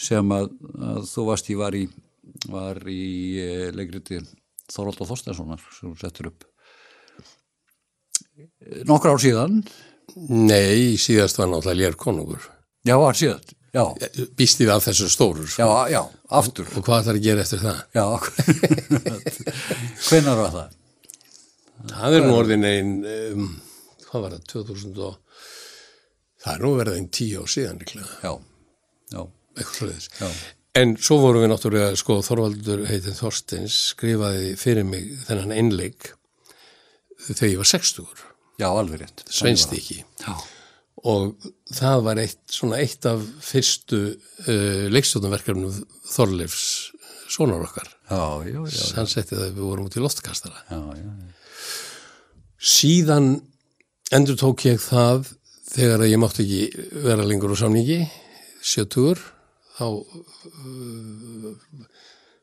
sem 0.00 0.32
að, 0.32 0.48
að 0.80 1.02
þú 1.10 1.26
varst 1.28 1.50
í 1.52 1.58
var 1.60 1.76
í 1.76 1.84
var 2.48 2.80
í 2.88 3.02
e, 3.42 3.50
leikriti 3.76 4.22
Þorvald 4.70 5.02
og 5.02 5.10
Þorsteinssonar 5.10 5.66
sem 5.74 5.96
settur 5.98 6.30
upp 6.30 6.49
nokkur 8.88 9.14
ár 9.14 9.22
síðan 9.22 9.60
Nei, 10.30 10.96
síðast 10.98 11.38
var 11.38 11.48
náttúrulega 11.52 11.78
lér 11.84 11.96
konungur 12.00 12.42
Já, 12.86 12.96
var 12.98 13.14
síðan, 13.18 13.42
já, 13.76 13.84
býst 14.38 14.58
við 14.62 14.70
af 14.74 14.86
þessu 14.88 15.06
stóru 15.12 15.44
sko. 15.46 15.62
já, 15.62 15.94
já, 15.94 16.00
aftur, 16.40 16.66
og 16.74 16.84
hvað 16.86 17.04
þarf 17.10 17.20
að 17.20 17.26
gera 17.28 17.44
eftir 17.44 17.60
það? 17.62 17.80
já, 17.94 18.06
hvenar 20.08 20.38
var 20.40 20.54
það? 20.54 20.76
Það 21.90 22.16
er 22.18 22.24
nú 22.26 22.36
orðin 22.36 22.66
einn 22.68 22.94
um, 23.08 23.44
hvað 24.08 24.24
var 24.24 24.34
það, 24.36 24.46
2000 24.54 25.02
og 25.06 25.18
það 26.40 26.54
er 26.56 26.64
nú 26.64 26.72
verið 26.80 26.98
einn 26.98 27.10
tíu 27.20 27.44
á 27.44 27.46
síðan 27.54 27.78
líklega 27.80 28.08
Já, 28.24 28.32
já, 29.14 29.20
eitthvað 29.56 29.76
svoleiðis. 29.78 30.08
Já. 30.20 30.30
En 30.80 30.92
svo 31.02 31.16
vorum 31.18 31.42
við 31.42 31.50
náttúrulega, 31.50 31.94
sko, 31.98 32.20
Þorvaldur 32.22 32.84
heitin 32.86 33.16
Þorsteins 33.18 33.78
skrifaði 33.94 34.52
fyrir 34.60 34.86
mig 34.86 35.08
þennan 35.26 35.54
einleik 35.56 36.12
þegar 37.28 37.50
ég 37.52 37.60
var 37.62 37.70
60 37.70 38.24
já, 38.60 38.68
alveg 38.70 39.00
rétt. 39.04 39.24
sveinstiki 39.32 40.00
Já, 40.24 40.34
og 41.10 41.46
það 41.72 42.02
var 42.04 42.20
eitt, 42.20 42.40
svona 42.52 42.80
eitt 42.82 43.06
af 43.08 43.22
fyrstu 43.46 44.00
uh, 44.12 44.86
leikstjóðanverkefnum 44.92 45.78
Þorleifs 46.10 46.64
sonar 47.30 47.62
okkar. 47.64 47.88
já, 48.10 48.20
já, 48.50 48.58
já, 48.66 48.84
Hann 48.98 49.06
setti 49.08 49.36
það 49.38 49.44
að 49.46 49.54
við 49.54 49.68
vorum 49.70 49.86
út 49.88 49.96
í 49.96 50.02
loftkastara. 50.02 50.64
já, 50.68 50.80
já, 50.98 51.10
Síðan 52.60 53.28
endur 54.12 54.36
tók 54.40 54.64
ég 54.66 54.80
það 54.82 55.30
þegar 55.70 56.02
að 56.04 56.10
ég 56.10 56.20
mátti 56.20 56.44
ekki 56.44 56.88
vera 57.06 57.24
lengur 57.24 57.54
á 57.54 57.56
samningi, 57.62 58.00
sjötugur, 58.60 59.20
þá 59.78 59.86
uh, 59.86 61.54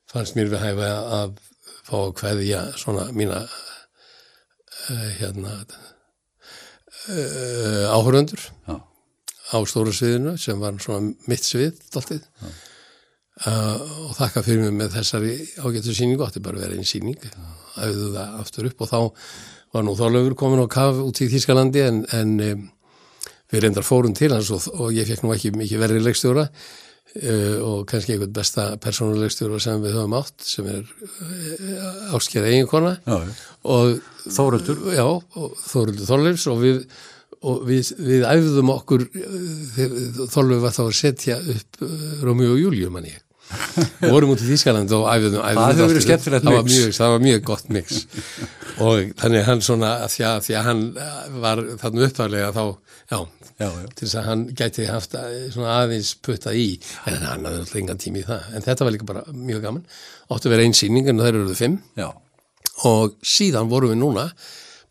fannst 0.10 0.38
mér 0.40 0.50
við 0.54 0.64
hæfa 0.64 0.90
að 1.20 1.36
fá 1.88 1.96
að 2.00 2.14
kveðja 2.22 2.62
svona 2.80 3.06
mína 3.16 3.44
hérna 5.20 5.58
uh, 7.10 7.96
áhöröndur 7.96 8.42
á 8.68 9.58
stóra 9.68 9.94
sviðinu 9.96 10.38
sem 10.40 10.60
var 10.60 10.80
svona 10.84 11.14
mitt 11.30 11.46
svið 11.48 11.76
dáltið 11.94 12.24
uh, 12.44 13.76
og 14.08 14.16
þakka 14.18 14.44
fyrir 14.46 14.66
mig 14.66 14.74
með 14.82 14.98
þessari 14.98 15.36
ágættu 15.62 15.96
síningu, 15.96 16.26
átti 16.26 16.44
bara 16.44 16.60
að 16.60 16.66
vera 16.66 16.80
einn 16.80 16.88
síning 16.88 17.20
æfðu 17.78 18.10
það 18.16 18.40
aftur 18.42 18.72
upp 18.72 18.82
og 18.84 18.92
þá 18.92 19.00
var 19.76 19.86
nú 19.86 19.94
þálegur 20.00 20.36
komin 20.40 20.64
á 20.64 20.68
kaf 20.72 21.00
út 21.04 21.22
í 21.22 21.30
Þýskalandi 21.32 21.84
en, 21.86 22.02
en 22.16 22.36
um, 22.44 22.66
við 23.52 23.64
reyndar 23.64 23.88
fórum 23.88 24.16
til 24.18 24.32
hans 24.34 24.52
og, 24.56 24.68
og 24.76 24.96
ég 24.96 25.08
fekk 25.08 25.24
nú 25.24 25.34
ekki 25.36 25.54
mikið 25.56 25.84
uh, 25.84 26.52
og 27.66 27.86
kannski 27.90 28.14
einhvern 28.16 28.34
besta 28.36 28.70
persónuleikstjóra 28.84 29.60
sem 29.64 29.82
við 29.82 29.96
höfum 29.98 30.16
átt 30.20 30.46
sem 30.46 30.68
er 30.70 30.82
uh, 30.86 32.16
áskjæra 32.18 32.52
eiginkona. 32.54 32.96
Og 33.68 34.00
Þóruldur. 34.28 34.84
já, 34.94 35.06
og 35.08 35.56
Þóruldur 35.66 36.10
Þorleifs. 36.10 36.48
Og 36.52 36.60
við 36.62 36.82
og 37.48 37.62
við, 37.70 37.92
við 38.02 38.24
æfðum 38.26 38.72
okkur 38.74 39.04
Þorleif 40.34 40.64
var 40.64 40.74
þá 40.76 40.84
að 40.88 40.96
setja 40.98 41.38
upp 41.54 41.82
Rómíu 42.26 42.56
og 42.56 42.62
Júlíu 42.64 42.92
manni 42.94 43.14
við 44.02 44.12
vorum 44.12 44.34
út 44.34 44.42
í 44.44 44.48
Þýskaland 44.50 44.92
og 44.92 45.06
æfðum, 45.08 45.38
æfðum 45.40 45.62
Það 45.62 45.78
það 46.44 46.56
var, 46.58 46.66
mix. 46.66 46.74
mjög, 46.74 46.96
það 46.98 47.14
var 47.14 47.22
mjög 47.24 47.44
gott 47.48 47.70
mix. 47.72 48.02
Og 48.84 49.14
þannig 49.22 49.46
hann 49.48 49.62
svona 49.64 49.92
því 50.12 50.26
að, 50.28 50.40
því 50.48 50.58
að 50.60 50.66
hann 50.68 50.82
var 51.46 51.62
þarna 51.84 52.10
uppvæðlega 52.10 52.50
þá, 52.58 52.64
já, 53.14 53.20
Já, 53.58 53.72
já. 53.74 53.88
til 53.90 54.06
þess 54.06 54.18
að 54.20 54.28
hann 54.28 54.44
gæti 54.54 54.86
haft 54.86 55.16
svona 55.54 55.80
aðeins 55.82 56.14
puttað 56.22 56.60
í. 56.62 56.68
En 57.10 57.24
hann 57.26 57.48
hafði 57.48 57.64
alltaf 57.64 57.82
engan 57.82 58.02
tími 58.02 58.22
í 58.22 58.28
það. 58.28 58.48
En 58.54 58.66
þetta 58.68 58.86
var 58.86 58.94
líka 58.94 59.10
bara 59.10 59.24
mjög 59.34 59.64
gaman. 59.66 59.86
Áttu 60.30 60.50
að 60.50 60.54
vera 60.54 60.68
einn 60.68 60.78
sýning 60.78 61.10
en 61.10 61.22
það 61.24 61.32
eru 61.32 61.58
fimm. 61.58 61.80
Já, 61.98 62.12
og 62.86 63.18
síðan 63.26 63.72
vorum 63.72 63.94
við 63.94 64.02
núna 64.02 64.28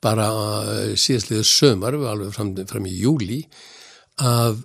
bara 0.02 0.28
uh, 0.35 0.94
síðastliðu 0.99 1.46
sömar 1.46 1.96
við 1.96 2.11
alveg 2.11 2.35
fram, 2.35 2.52
fram 2.68 2.87
í 2.88 2.94
júli 2.99 3.40
að 4.23 4.62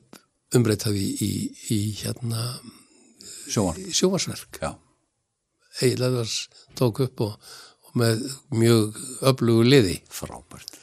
umbreyta 0.55 0.91
því 0.91 1.08
í, 1.24 1.31
í 1.72 1.79
hérna 2.01 2.48
sjóvarsverk 3.51 4.60
já, 4.62 4.74
Edvars 5.81 6.50
tók 6.75 7.01
upp 7.05 7.24
og, 7.24 7.51
og 7.88 7.98
með 8.00 8.25
mjög 8.55 9.00
öflugu 9.31 9.63
liði. 9.67 9.98
Frábært. 10.12 10.75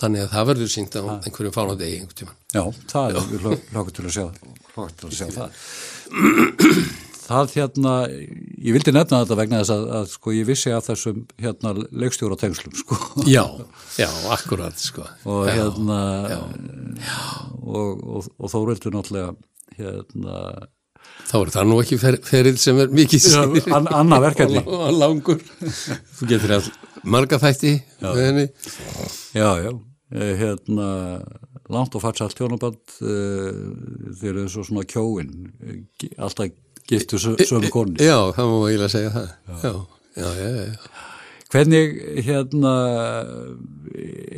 Þannig 0.00 0.24
að 0.24 0.32
það 0.34 0.48
verður 0.50 0.72
sínt 0.72 0.96
á 0.96 1.02
einhverjum 1.20 1.54
fánadegi 1.54 2.00
einhvern 2.00 2.18
tíman 2.20 2.38
Já, 2.56 2.62
það 2.90 3.20
er 3.20 3.30
við 3.30 3.46
hlokkur 3.74 3.94
til 3.96 4.06
að 4.06 4.16
sjá, 4.16 4.26
til 4.74 5.10
að 5.10 5.16
sjá 5.20 5.30
það. 5.36 5.62
Það 7.30 7.52
hérna, 7.54 7.90
ég 8.58 8.74
vildi 8.74 8.90
nefna 8.90 9.20
þetta 9.22 9.36
vegna 9.38 9.58
þess 9.60 9.70
að, 9.70 9.84
að 10.00 10.06
sko 10.10 10.32
ég 10.34 10.48
vissi 10.48 10.72
af 10.74 10.88
þessum 10.88 11.20
hérna 11.38 11.70
leikstjóra 12.02 12.34
tengslum 12.40 12.74
sko. 12.74 12.98
Já, 13.30 13.44
já, 14.00 14.08
akkurat 14.34 14.82
sko. 14.82 15.04
Og 15.30 15.46
já, 15.46 15.52
hérna 15.60 16.00
og, 17.62 18.02
og, 18.02 18.26
og 18.34 18.50
Þóreldur 18.50 18.96
náttúrulega 18.96 19.36
hérna 19.78 20.66
þá 21.30 21.36
er 21.38 21.52
það 21.54 21.70
nú 21.70 21.78
ekki 21.84 22.00
fer, 22.02 22.18
feril 22.26 22.56
sem 22.58 22.82
er 22.82 22.90
mikið 22.98 23.28
an, 23.78 23.86
annað 24.00 24.26
verkefni. 24.26 24.64
langur. 25.00 25.38
Þú 26.18 26.30
getur 26.34 26.56
all 26.58 26.66
marga 27.06 27.38
þætti 27.40 27.76
Já, 28.00 29.48
já, 29.62 29.70
hérna 30.10 30.88
langt 31.70 31.94
og 31.94 32.02
farsalt 32.02 32.38
hjónaband 32.38 32.96
uh, 33.04 33.60
þeir 34.18 34.32
eru 34.32 34.48
svo 34.50 34.64
svona 34.66 34.86
kjóin, 34.88 35.30
eh, 35.62 36.10
alltaf 36.18 36.50
giftu 36.90 37.20
sömu 37.20 37.70
konni. 37.70 38.00
Já, 38.02 38.32
það 38.34 38.50
má 38.50 38.56
eiginlega 38.66 38.92
segja 38.92 39.12
það. 39.14 39.30
Já, 39.62 39.72
já, 40.18 40.30
já. 40.40 40.96
Hvernig 41.50 41.96
hérna 42.26 42.72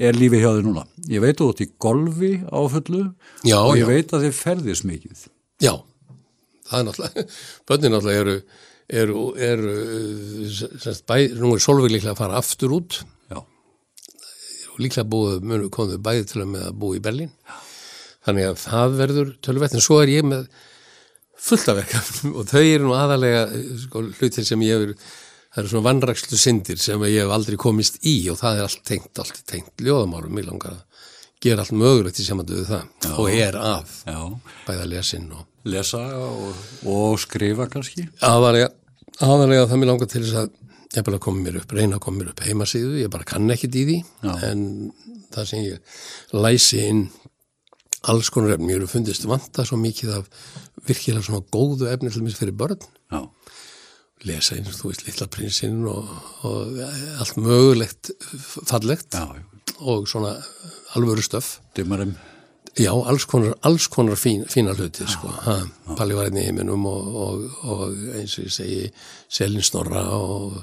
er 0.01 0.17
lífið 0.17 0.41
hjá 0.41 0.51
þið 0.57 0.67
núna? 0.67 0.85
Ég 1.13 1.25
veit 1.25 1.37
þú 1.37 1.49
út 1.53 1.61
í 1.61 1.69
golfi 1.85 2.33
á 2.41 2.61
fullu 2.73 3.03
já, 3.45 3.59
og 3.61 3.77
ég 3.77 3.89
veit 3.89 4.13
að 4.17 4.27
þið 4.27 4.37
ferðis 4.39 4.85
mikið. 4.89 5.25
Já, 5.61 5.75
það 6.69 6.79
er 6.79 6.87
náttúrulega, 6.89 7.27
bönnin 7.69 7.97
náttúrulega 7.97 8.25
eru, 8.25 8.37
eru, 9.03 9.27
eru 9.49 9.75
semst, 10.53 11.05
bæ, 11.09 11.17
nú 11.37 11.53
er 11.57 11.65
Solveig 11.65 11.93
líklega 11.93 12.17
að 12.17 12.25
fara 12.25 12.41
aftur 12.41 12.77
út 12.81 13.03
líklega 14.85 15.09
búið, 15.13 15.41
munu 15.49 15.71
komið 15.73 16.03
bæði 16.05 16.29
til 16.31 16.43
að 16.43 16.53
með 16.53 16.67
að 16.69 16.77
búið 16.83 16.99
í 16.99 17.05
Berlín. 17.07 17.33
Þannig 18.27 18.49
að 18.51 18.61
það 18.63 18.95
verður 19.01 19.33
tölvægt, 19.43 19.75
en 19.77 19.85
svo 19.85 19.99
er 20.03 20.13
ég 20.13 20.27
með 20.29 20.47
fullt 21.43 21.73
af 21.73 21.79
verkefnum 21.81 22.35
og 22.39 22.49
þau 22.51 22.63
eru 22.63 22.87
nú 22.87 22.97
aðalega 22.97 23.45
sko, 23.83 24.05
hlutir 24.21 24.47
sem 24.47 24.63
ég 24.67 24.79
hefur, 24.79 24.95
það 25.53 25.63
eru 25.63 25.73
svona 25.73 25.89
vannrækslu 25.89 26.39
syndir 26.41 26.81
sem 26.83 27.07
ég 27.09 27.25
hef 27.25 27.35
aldrei 27.35 27.59
komist 27.61 27.99
í 28.07 28.17
og 28.33 28.39
það 28.41 28.61
er 28.61 28.69
allt 28.69 28.85
tengt, 28.89 29.13
allt 29.23 29.43
tengt 29.49 29.83
ljóðamárum, 29.83 30.39
ég 30.39 30.49
langar 30.49 30.77
að 30.77 31.09
gera 31.43 31.65
allt 31.65 31.75
mögulegt 31.75 32.21
í 32.23 32.27
samandu 32.27 32.61
við 32.61 32.69
það 32.71 32.85
Já. 33.03 33.15
og 33.19 33.33
er 33.35 33.59
að 33.59 33.97
já, 34.07 34.21
bæða 34.69 34.85
lesin 34.93 35.27
og 35.35 35.73
lesa 35.73 36.03
og, 36.19 36.61
og 36.87 37.19
skrifa 37.23 37.67
kannski. 37.71 38.07
aðalega, 38.23 38.71
aðalega 39.19 39.67
það 39.71 39.83
mér 39.83 39.91
langar 39.91 40.11
til 40.13 40.23
þess 40.23 40.39
að 40.45 40.53
ég 40.93 41.07
bara 41.07 41.21
koma 41.23 41.43
mér 41.45 41.61
upp, 41.63 41.73
reyna 41.73 41.99
að 41.99 42.05
koma 42.07 42.21
mér 42.21 42.33
upp 42.33 42.45
heimasíðu, 42.45 42.97
ég 43.01 43.13
bara 43.13 43.29
kann 43.29 43.51
ekkit 43.55 43.79
í 43.81 43.85
því 43.89 43.99
Já. 44.25 44.33
en 44.51 44.65
það 45.33 45.51
sem 45.51 45.67
ég 45.67 46.01
læsi 46.37 46.83
inn 46.89 47.05
alls 48.11 48.33
konar 48.35 48.57
efni, 48.57 48.73
ég 48.73 48.81
eru 48.81 48.91
fundist 48.91 49.25
vanta 49.31 49.65
svo 49.67 49.79
mikið 49.81 50.17
af 50.19 50.27
virkilega 50.89 51.25
svona 51.25 51.47
góðu 51.55 51.89
efni 51.93 52.11
til 52.11 52.25
mér 52.25 52.37
fyrir 52.37 52.57
börn, 52.59 52.83
Já, 53.13 53.23
lesa 54.27 54.57
eins 54.57 54.71
og 54.73 54.79
þú 54.79 54.91
veist 54.91 55.07
litla 55.07 55.29
prinsinn 55.33 55.87
og, 55.91 56.11
og 56.47 56.83
allt 57.23 57.39
mögulegt 57.41 58.13
fallegt 58.69 59.17
já, 59.17 59.27
og 59.83 60.07
svona 60.11 60.37
alvöru 60.95 61.25
stöf 61.25 61.59
dymarum. 61.77 62.15
Já, 62.79 62.93
alls 62.93 63.27
konar, 63.29 63.55
alls 63.69 63.89
konar 63.93 64.17
fín, 64.17 64.47
fína 64.49 64.73
hluti, 64.73 65.05
sko. 65.05 65.29
Ha, 65.45 65.59
Palli 65.99 66.15
var 66.17 66.31
einn 66.31 66.39
í 66.41 66.45
heiminum 66.47 66.87
og, 66.89 67.17
og, 67.25 67.43
og 67.69 67.83
eins 68.17 68.39
og 68.41 68.47
ég 68.47 68.55
segi, 68.55 68.79
Selin 69.29 69.67
Snorra 69.67 70.07
og, 70.17 70.55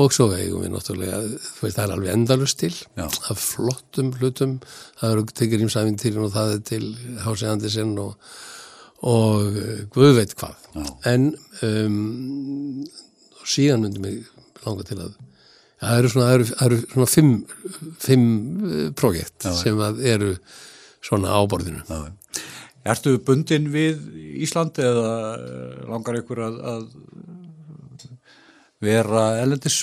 og 0.00 0.14
svo 0.14 0.28
eigum 0.32 0.62
við 0.64 0.72
náttúrulega, 0.72 1.18
þú 1.42 1.66
veist, 1.66 1.76
það 1.76 1.84
er 1.84 1.94
alveg 1.96 2.14
endalust 2.14 2.60
til 2.62 2.72
Já. 2.72 3.04
af 3.06 3.40
flottum 3.40 4.12
hlutum, 4.16 4.54
það 5.00 5.16
eru 5.16 5.26
tekið 5.40 5.64
rýmsæfintýrin 5.64 6.24
og 6.24 6.32
það 6.36 6.54
er 6.54 6.62
til 6.70 6.86
Hási 7.26 7.50
Andersen 7.50 7.92
og, 8.00 8.30
og 9.02 9.58
eh, 9.60 9.82
Guð 9.92 10.16
veit 10.16 10.32
hvað. 10.38 10.70
Já. 10.78 10.86
En 11.12 11.28
um, 11.68 12.86
síðan 13.44 13.84
myndi 13.84 14.00
mig 14.02 14.24
langa 14.64 14.86
til 14.88 15.02
að 15.02 15.20
Það 15.82 15.98
eru 15.98 16.10
svona, 16.12 16.26
það 16.28 16.36
eru, 16.36 16.44
það 16.46 16.66
eru 16.68 16.76
svona 16.92 17.06
fimm, 17.10 17.30
fimm 17.98 18.26
uh, 18.62 18.82
prójekt 18.94 19.46
sem 19.58 19.80
eru 20.06 20.28
svona 21.02 21.34
á 21.34 21.40
borðinu. 21.50 21.82
Já. 21.88 22.44
Ertu 22.92 23.16
bundin 23.22 23.66
við 23.70 23.98
Ísland 24.42 24.78
eða 24.82 25.10
eh, 25.38 25.82
langar 25.90 26.18
ykkur 26.18 26.40
að, 26.42 26.56
að 26.66 26.86
vera 28.82 29.26
elendis? 29.42 29.82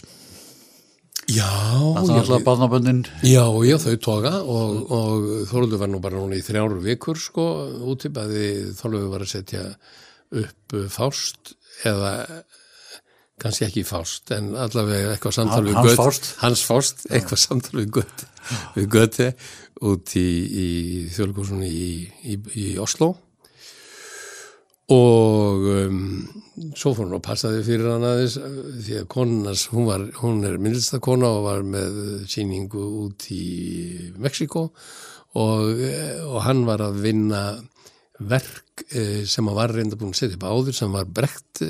Já, 1.30 1.46
Það 1.46 2.10
er 2.10 2.20
alltaf 2.24 2.44
barnaböndin. 2.48 3.04
já, 3.22 3.44
já, 3.70 3.76
þau 3.84 3.98
toga 4.02 4.32
og, 4.42 4.78
og 4.90 5.28
Þorlundur 5.52 5.78
var 5.84 5.92
nú 5.92 6.00
bara 6.02 6.18
núna 6.18 6.40
í 6.40 6.42
þrjáru 6.46 6.80
vikur 6.82 7.20
sko 7.22 7.44
úti, 7.92 8.10
bæði 8.10 8.48
Þorlundur 8.80 9.12
var 9.14 9.26
að 9.28 9.34
setja 9.36 9.66
upp 10.34 10.74
uh, 10.74 10.88
fást 10.90 11.54
eða 11.86 12.16
kannski 13.40 13.68
ekki 13.70 13.86
fást, 13.88 14.34
en 14.36 14.50
allavega 14.60 15.14
eitthvað 15.14 15.36
samtal 15.38 15.62
við 15.70 15.78
Hans 15.78 15.86
Göte- 15.94 16.02
Fást. 16.02 16.26
Hans 16.42 16.64
fást, 16.68 17.06
eitthvað 17.14 17.40
samtal 17.46 17.78
við 17.80 17.94
Göte, 18.00 18.26
við 18.76 18.90
Göte 18.98 19.30
út 19.88 20.16
í, 20.20 20.26
í 20.50 20.68
þjóðleikursunni 21.14 21.70
í, 21.72 21.88
í, 22.34 22.40
í 22.60 22.66
Oslo 22.84 23.14
og 24.90 25.68
um, 25.70 26.00
svo 26.74 26.94
fór 26.98 27.06
hún 27.06 27.18
að 27.20 27.26
passa 27.28 27.52
því 27.54 27.62
fyrir 27.68 27.92
hann 27.94 28.08
aðeins 28.08 28.38
því 28.86 28.98
að 29.02 29.10
konunars, 29.14 29.68
hún, 29.74 29.88
var, 29.90 30.08
hún 30.22 30.42
er 30.48 30.58
myndlistakona 30.62 31.30
og 31.38 31.46
var 31.46 31.64
með 31.68 32.02
síningu 32.32 32.84
út 33.06 33.30
í 33.36 33.46
Mexiko 34.20 34.70
og, 35.38 35.80
eh, 35.86 36.18
og 36.26 36.42
hann 36.48 36.66
var 36.68 36.84
að 36.88 37.02
vinna 37.06 37.44
verk 38.20 38.84
eh, 38.90 39.24
sem 39.30 39.48
hann 39.48 39.58
var 39.58 39.76
reynda 39.76 40.00
búin 40.00 40.16
að 40.16 40.24
setja 40.24 40.40
upp 40.40 40.50
áður 40.50 40.80
sem 40.82 40.94
var 40.98 41.08
brekt 41.08 41.64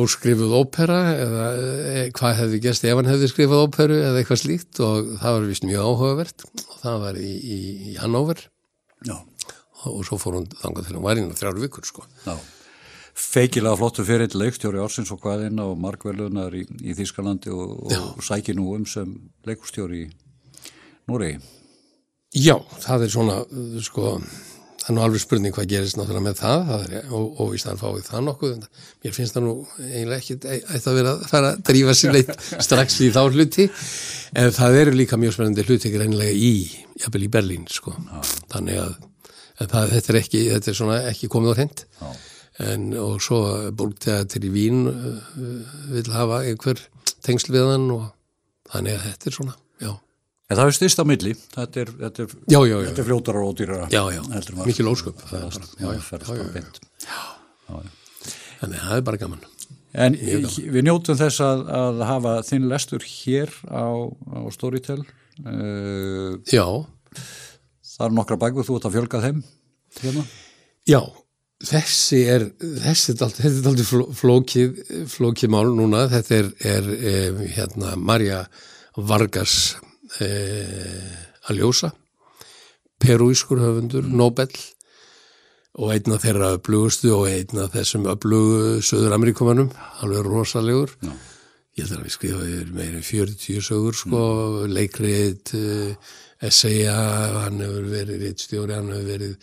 óskrifuð 0.00 0.54
ópera 0.58 0.98
eða 1.14 1.44
eh, 1.58 2.06
hvað 2.14 2.38
hefði 2.40 2.60
gæst 2.64 2.86
ef 2.86 2.98
hann 2.98 3.10
hefði 3.10 3.30
skrifað 3.30 3.62
óperu 3.68 3.98
eða 4.00 4.20
eitthvað 4.20 4.40
slíkt. 4.42 4.80
Og 4.82 5.14
það 5.20 5.36
var 5.36 5.46
vist 5.50 5.68
mjög 5.68 5.90
áhugavert 5.90 6.46
og 6.48 6.80
það 6.82 6.98
var 7.04 7.20
í, 7.20 7.30
í, 7.30 7.58
í 7.92 7.94
Hannover. 8.00 8.42
Já, 9.04 9.16
og 9.90 10.04
svo 10.08 10.18
fór 10.20 10.40
hún 10.40 10.50
þangað 10.60 10.88
til 10.88 10.98
hún 10.98 11.06
var 11.06 11.20
inn 11.20 11.32
á 11.32 11.38
þrjár 11.38 11.62
vikur 11.62 11.88
sko. 11.88 12.06
já. 12.26 12.36
Feikilega 13.14 13.78
flottu 13.78 14.02
fyrir 14.02 14.32
leikstjóri 14.34 14.80
ársins 14.82 15.12
og 15.14 15.20
hvaðinn 15.22 15.60
á 15.62 15.70
markvelunar 15.78 16.54
í, 16.58 16.64
í 16.82 16.96
Þýskalandi 16.98 17.52
og, 17.54 17.92
og 17.94 18.24
sæki 18.26 18.56
nú 18.58 18.72
um 18.74 18.86
sem 18.90 19.12
leikustjóri 19.46 20.00
í 20.02 20.10
Núrei. 21.04 21.36
Já, 22.34 22.56
það 22.80 23.04
er 23.04 23.10
svona, 23.12 23.36
sko, 23.84 24.16
það 24.80 24.88
er 24.88 24.96
nú 24.96 25.02
alveg 25.04 25.22
spurning 25.22 25.54
hvað 25.54 25.68
gerist 25.70 25.98
náttúrulega 25.98 26.24
með 26.24 26.38
það, 26.40 26.64
það 26.70 26.86
er, 26.88 27.10
og, 27.14 27.26
og 27.44 27.52
í 27.54 27.60
staðan 27.60 27.80
fáið 27.82 28.08
það 28.08 28.24
nokkuð, 28.28 28.54
en 28.56 28.64
mér 29.04 29.14
finnst 29.14 29.36
það 29.36 29.44
nú 29.46 29.54
eiginlega 29.84 30.18
ekki 30.18 30.36
ætti 30.40 30.90
að 30.90 30.98
vera 30.98 31.12
að 31.12 31.26
fara 31.30 31.52
að 31.52 31.62
drífa 31.68 31.96
sér 32.00 32.16
leitt 32.16 32.32
strax 32.66 32.98
í 33.04 33.10
þá 33.14 33.20
hluti, 33.28 33.68
en 34.42 34.50
það 34.58 34.78
eru 34.80 34.96
líka 34.98 35.20
mjög 35.20 35.36
spennandi 35.36 35.66
hluti 35.68 35.92
reynilega 35.94 36.34
í, 36.34 36.54
jafnvel 37.04 37.26
í 37.28 37.32
Berlín, 37.36 37.68
sko, 37.70 37.94
þannig 38.50 38.82
að 38.88 38.96
en 39.60 39.70
það, 39.70 39.90
þetta 39.94 40.12
er 40.14 40.18
ekki, 40.20 40.40
þetta 40.52 40.70
er 40.72 40.78
svona 40.80 40.96
ekki 41.10 41.28
komið 41.32 41.52
á 41.52 41.56
hreint, 41.58 41.84
en 42.64 42.88
og 43.02 43.16
svo 43.22 43.40
bólteater 43.74 44.44
í 44.46 44.50
Vín 44.54 44.84
uh, 44.90 45.20
vil 45.94 46.06
hafa 46.14 46.42
einhver 46.48 46.80
tengsl 47.26 47.52
við 47.54 47.68
hann 47.72 47.88
og 47.94 48.08
þannig 48.72 48.98
að 48.98 49.06
þetta 49.10 49.30
er 49.30 49.36
svona, 49.38 49.56
já. 49.82 49.92
En 50.52 50.58
það 50.60 50.68
er 50.70 50.76
styrst 50.76 51.00
á 51.00 51.04
milli, 51.08 51.32
þetta 51.54 51.80
er, 51.80 51.90
þetta 52.02 52.22
er, 52.26 52.32
Já, 52.52 52.58
já, 52.68 52.74
já. 52.76 52.86
þetta 52.90 53.00
er 53.00 53.06
fljótar 53.08 53.38
og 53.40 53.46
ódýrara. 53.54 53.86
Já, 53.90 54.02
já, 54.12 54.20
heldur 54.34 54.52
en 54.52 54.58
var. 54.60 54.66
mikil 54.68 54.90
ósköp. 54.90 55.22
Það 55.30 55.44
bara, 55.48 55.68
já, 55.80 55.86
já, 55.88 56.02
ferðast 56.04 56.34
bara 56.34 56.52
beint. 56.52 56.80
Þannig 58.60 58.78
að 58.78 58.84
það 58.90 58.96
er 58.98 59.06
bara 59.08 59.20
gaman. 59.22 59.46
En 60.04 60.16
við 60.18 60.82
njótum 60.84 61.16
þess 61.20 61.40
að, 61.46 61.64
að 61.78 62.00
hafa 62.10 62.34
þinn 62.48 62.68
lestur 62.70 63.04
hér 63.08 63.52
á, 63.70 63.86
á 64.10 64.38
Storytel. 64.54 65.00
Uh, 65.46 66.36
Já, 66.50 66.66
það 67.94 68.06
eru 68.08 68.18
nokkra 68.18 68.40
bækur, 68.42 68.66
þú 68.66 68.78
ert 68.78 68.88
að 68.88 68.96
fjölga 68.98 69.22
þeim 69.24 69.42
hérna. 70.00 70.24
já, 70.90 71.00
þessi 71.64 72.20
er, 72.34 72.46
þessi 72.84 73.14
er 73.14 73.82
fló- 73.88 74.10
flókið, 74.18 74.80
flókið 75.12 75.52
mál 75.54 75.68
núna. 75.76 76.06
Þetta 76.12 76.38
er, 76.40 76.52
er 76.74 76.88
eh, 76.98 77.42
hérna, 77.56 77.94
Marja 77.96 78.44
Vargas 78.96 79.76
eh, 80.20 81.50
Aljósa, 81.50 81.92
perúískur 83.02 83.60
höfundur, 83.62 84.06
Nobel 84.08 84.50
og 85.74 85.90
einn 85.90 86.12
af 86.14 86.22
þeirra 86.22 86.52
öflugustu 86.54 87.10
og 87.16 87.24
einn 87.26 87.58
af 87.64 87.72
þessum 87.74 88.04
öflugu 88.06 88.82
Söður 88.86 89.16
Ameríkumanum, 89.16 89.72
alveg 90.04 90.28
rosalegur. 90.28 90.92
Já. 91.02 91.10
Ég 91.74 91.88
held 91.88 91.96
að 91.96 92.04
við 92.04 92.14
skrifaði 92.14 92.58
meira 92.70 93.00
en 93.00 93.02
40 93.02 93.64
sögur, 93.66 93.96
sko, 93.98 94.20
leikrið, 94.70 95.50
uh, 95.58 96.12
essaya, 96.44 96.94
hann 97.44 97.62
hefur 97.64 97.88
verið 97.92 98.22
rittstjóri, 98.24 98.76
hann 98.76 98.92
hefur 98.92 99.08
verið 99.08 99.34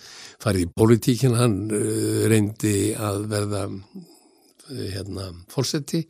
farið 0.42 0.66
í 0.66 0.72
pólitíkin, 0.78 1.38
hann 1.40 1.58
uh, 1.74 2.24
reyndi 2.32 2.94
að 2.98 3.28
verða 3.32 3.66
uh, 3.72 4.88
hérna 4.94 5.30
fórseti 5.52 6.06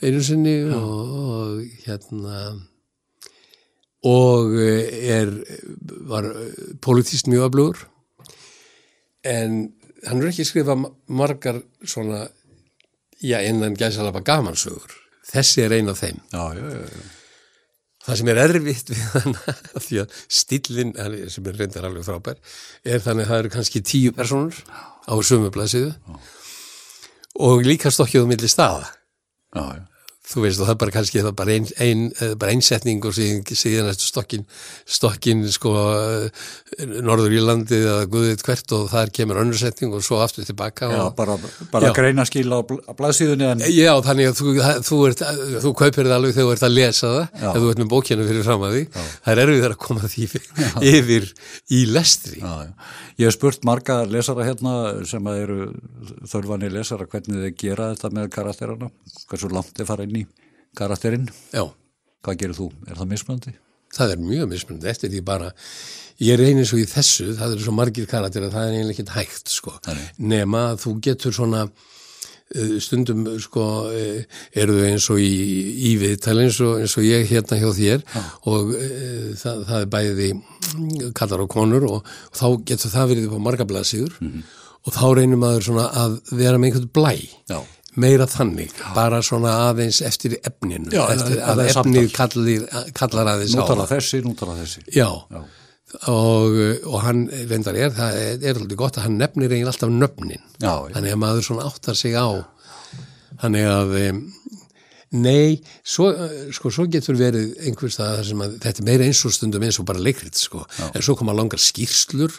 einu 0.00 0.24
sinni 0.24 0.56
og, 0.74 1.14
og 1.20 1.84
hérna 1.84 2.42
og 4.08 4.54
eh, 4.56 4.86
er 5.12 5.34
var 6.08 6.24
politíst 6.80 7.28
mjög 7.28 7.50
aflugur 7.50 7.82
en 9.28 9.58
hann 10.06 10.22
er 10.22 10.30
ekki 10.30 10.46
skrifað 10.48 10.86
margar 11.12 11.60
svona 11.84 12.22
já, 13.20 13.40
innan 13.44 13.76
gæsalapa 13.76 14.22
gamansögur. 14.24 14.96
Þessi 15.30 15.64
er 15.64 15.76
ein 15.76 15.88
af 15.92 16.00
þeim. 16.00 16.20
Já, 16.32 16.44
já, 16.56 16.64
já, 16.64 16.86
já. 16.88 17.19
Það 18.06 18.20
sem 18.20 18.30
er 18.32 18.42
erfitt 18.46 18.92
við 18.92 19.02
hann 19.14 19.36
því 19.86 20.02
að 20.04 20.18
stillin, 20.40 20.94
sem 21.32 21.50
er 21.50 21.60
reyndar 21.60 21.88
alveg 21.88 22.06
frábær 22.06 22.40
er 22.84 23.04
þannig 23.04 23.26
að 23.26 23.32
það 23.32 23.42
eru 23.44 23.54
kannski 23.56 23.84
tíu 23.92 24.14
personur 24.16 24.62
á 25.10 25.14
sömu 25.26 25.52
blaðsíðu 25.54 25.92
og 27.40 27.64
líka 27.66 27.92
stokkið 27.92 28.26
á 28.26 28.30
milli 28.30 28.50
staða 28.50 28.88
já, 28.88 29.64
já. 29.76 29.84
Þú 30.30 30.44
veist 30.44 30.60
og 30.62 30.68
það 30.68 30.74
er 30.76 30.80
bara 30.84 30.94
kannski 30.94 31.20
það 31.22 31.30
er 31.32 31.36
bara, 31.40 31.54
ein, 31.58 31.66
ein, 31.82 32.02
eh, 32.22 32.34
bara 32.38 32.52
einsetning 32.54 33.04
og 33.08 33.14
síðan, 33.16 33.40
síðan 33.58 33.88
stokkin, 33.98 34.44
stokkin 34.86 35.40
sko 35.50 35.72
Norður 37.02 37.34
Írlandi 37.34 37.78
eða 37.80 38.04
Guðið 38.10 38.44
hvert 38.46 38.74
og 38.76 38.84
þar 38.92 39.10
kemur 39.16 39.40
önnursetning 39.42 39.92
og 39.96 40.04
svo 40.06 40.20
aftur 40.22 40.46
tilbaka 40.46 40.88
Já, 40.90 41.00
og, 41.08 41.14
bara, 41.18 41.36
bara 41.72 41.90
Já. 41.90 41.94
greina 41.96 42.24
skil 42.28 42.46
á 42.54 42.60
bl- 42.66 42.80
á 42.86 42.92
blaðsíðunni 42.98 43.48
en 43.50 43.64
Já, 43.74 43.92
þannig 44.06 44.30
að 44.30 44.38
þú, 44.40 44.54
þú, 44.86 45.00
ert, 45.10 45.24
þú 45.66 45.72
kaupir 45.82 46.06
það 46.08 46.16
alveg 46.18 46.36
þegar 46.38 46.48
þú 46.48 46.54
ert 46.56 46.66
að 46.70 46.76
lesa 46.78 47.10
það 47.10 47.44
ef 47.50 47.60
þú 47.60 47.70
ert 47.74 47.82
með 47.82 47.90
bókina 47.96 48.28
fyrir 48.30 48.46
fram 48.46 48.66
að 48.68 48.76
því 48.78 48.84
það 48.94 49.32
er 49.34 49.42
erfið 49.44 49.68
að 49.70 49.76
koma 49.86 50.10
því 50.14 50.28
yfir 50.94 51.28
í 51.70 51.82
lestri. 51.90 52.40
Já. 52.40 52.54
Ég 53.20 53.28
hef 53.28 53.34
spurt 53.36 53.66
marga 53.68 53.98
lesara 54.08 54.46
hérna 54.46 54.74
sem 55.04 55.26
að 55.28 55.40
eru 55.42 55.58
þörfanir 56.30 56.72
lesara 56.72 57.04
hvernig 57.10 57.42
þeir 57.44 57.56
gera 57.60 57.90
þetta 57.92 58.10
með 58.16 58.30
karakterana, 58.32 58.88
hversu 59.28 59.50
langt 59.52 59.74
þeir 59.76 59.88
fara 59.90 60.06
inn 60.06 60.16
í 60.19 60.19
karakterinn. 60.76 61.28
Já, 61.54 61.64
Hvað 62.20 62.36
gerir 62.42 62.56
þú? 62.58 62.66
Er 62.88 62.98
það 63.00 63.08
mismunandi? 63.14 63.52
það 63.90 64.10
er 64.14 64.20
mjög 64.22 64.48
mismunandi 64.52 64.86
eftir 64.86 65.10
því 65.10 65.20
bara 65.26 65.46
ég 66.22 66.36
reynir 66.38 66.66
svo 66.68 66.76
í 66.78 66.84
þessu, 66.86 67.32
það 67.34 67.54
eru 67.56 67.64
svo 67.64 67.72
margir 67.74 68.04
karakter 68.06 68.44
að 68.46 68.52
það 68.54 68.66
er 68.68 68.74
eiginlega 68.76 68.94
ekkert 68.94 69.14
hægt 69.16 69.48
sko 69.50 69.72
nema 70.30 70.60
að 70.70 70.76
þú 70.84 70.92
getur 71.08 71.34
svona 71.34 71.62
eh, 72.54 72.76
stundum 72.84 73.24
sko 73.42 73.64
eh, 73.90 74.22
eru 74.62 74.76
þau 74.78 74.86
eins 74.92 75.08
og 75.10 75.18
í, 75.24 75.32
í 75.90 75.96
viðtali 76.04 76.44
eins 76.46 76.60
og, 76.62 76.76
eins 76.84 76.94
og 77.00 77.08
ég 77.08 77.26
hérna 77.32 77.58
hjá 77.64 77.66
þér 77.80 78.04
og 78.52 78.70
e, 78.78 78.86
það, 79.42 79.64
það 79.72 79.76
er 79.80 79.90
bæði 79.96 80.30
mm, 80.36 81.10
kallar 81.18 81.42
og 81.48 81.50
konur 81.56 81.88
og, 81.90 82.06
og 82.30 82.38
þá 82.38 82.46
getur 82.70 82.94
það 82.94 83.10
verið 83.14 83.26
upp 83.32 83.38
á 83.42 83.46
marga 83.48 83.66
blaðsíður 83.72 84.14
Mhm. 84.20 84.44
og 84.86 84.94
þá 84.96 85.02
reynir 85.18 85.36
maður 85.42 85.66
svona 85.66 85.88
að 86.04 86.14
vera 86.30 86.58
með 86.62 86.70
einhvern 86.70 86.92
blæ 86.94 87.14
Já. 87.50 87.58
Meira 87.96 88.26
þannig, 88.30 88.70
bara 88.94 89.18
svona 89.26 89.54
aðeins 89.70 90.00
eftir 90.06 90.36
efninu, 90.46 90.90
Já, 90.94 91.02
eftir 91.14 91.36
það- 91.40 91.46
að 91.48 91.56
það 91.56 91.64
er 91.64 91.80
efnið 91.80 92.12
kallir, 92.14 92.66
kallar 92.94 93.26
aðeins 93.34 93.56
á 93.58 93.62
tala 93.66 93.86
það. 93.86 93.94
þessi, 93.96 94.22
nú 94.24 94.34
tala 94.38 94.54
þessi. 94.60 94.84
Já, 94.94 95.08
Já. 95.30 95.40
og, 96.06 96.58
og 96.86 97.00
hann 97.02 97.24
reyndar 97.50 97.74
er, 97.74 97.90
það 97.90 98.14
er, 98.20 98.44
er 98.46 98.60
alveg 98.60 98.76
gott 98.78 98.98
að 99.00 99.08
hann 99.08 99.18
nefnir 99.18 99.50
eiginlega 99.50 99.72
alltaf 99.74 99.90
nöfnin 99.90 100.38
Já, 100.62 100.74
já. 100.86 100.92
þannig 100.94 101.12
að 101.16 101.22
maður 101.24 101.42
svona 101.48 101.66
áttar 101.66 101.96
sig 101.98 102.14
á 102.14 102.28
þannig 103.42 103.66
að 103.66 103.96
nei, 105.10 105.56
svo, 105.82 106.12
sko, 106.54 106.70
svo 106.70 106.84
getur 106.86 107.16
verið 107.18 107.56
einhvers 107.66 107.96
það 107.98 108.20
sem 108.28 108.44
að 108.44 108.52
þetta 108.62 108.82
er 108.84 108.86
meira 108.86 109.08
eins 109.08 109.24
og 109.26 109.32
stundum 109.34 109.64
eins 109.66 109.80
og 109.82 109.86
bara 109.88 109.98
leikrit 109.98 110.38
sko. 110.38 110.62
en 110.94 111.02
svo 111.02 111.16
koma 111.18 111.34
langar 111.34 111.58
skýrslur 111.58 112.30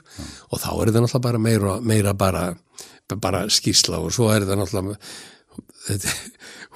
og 0.52 0.62
þá 0.62 0.70
er 0.72 0.92
þetta 0.94 1.04
náttúrulega 1.04 1.26
bara 1.28 1.42
meira, 1.44 1.74
meira 1.84 2.14
bara, 2.16 2.46
bara 3.20 3.44
skýrsla 3.52 4.00
og 4.00 4.14
svo 4.16 4.30
er 4.32 4.46
þetta 4.46 4.56
náttúrulega 4.62 4.96
þetta, 5.88 6.14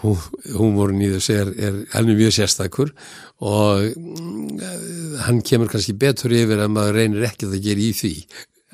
hú, 0.01 0.15
húmórin 0.55 1.03
í 1.05 1.11
þessu 1.13 1.37
er, 1.41 1.53
er 1.67 1.77
er 1.99 2.09
mjög 2.09 2.33
sérstakur 2.37 2.91
og 3.45 3.85
mm, 3.95 4.65
hann 5.25 5.41
kemur 5.45 5.71
kannski 5.71 5.95
betur 5.99 6.35
yfir 6.35 6.63
að 6.63 6.73
maður 6.75 6.99
reynir 7.01 7.27
ekki 7.29 7.49
að 7.49 7.59
gera 7.65 7.85
í 7.85 7.91
því. 7.95 8.13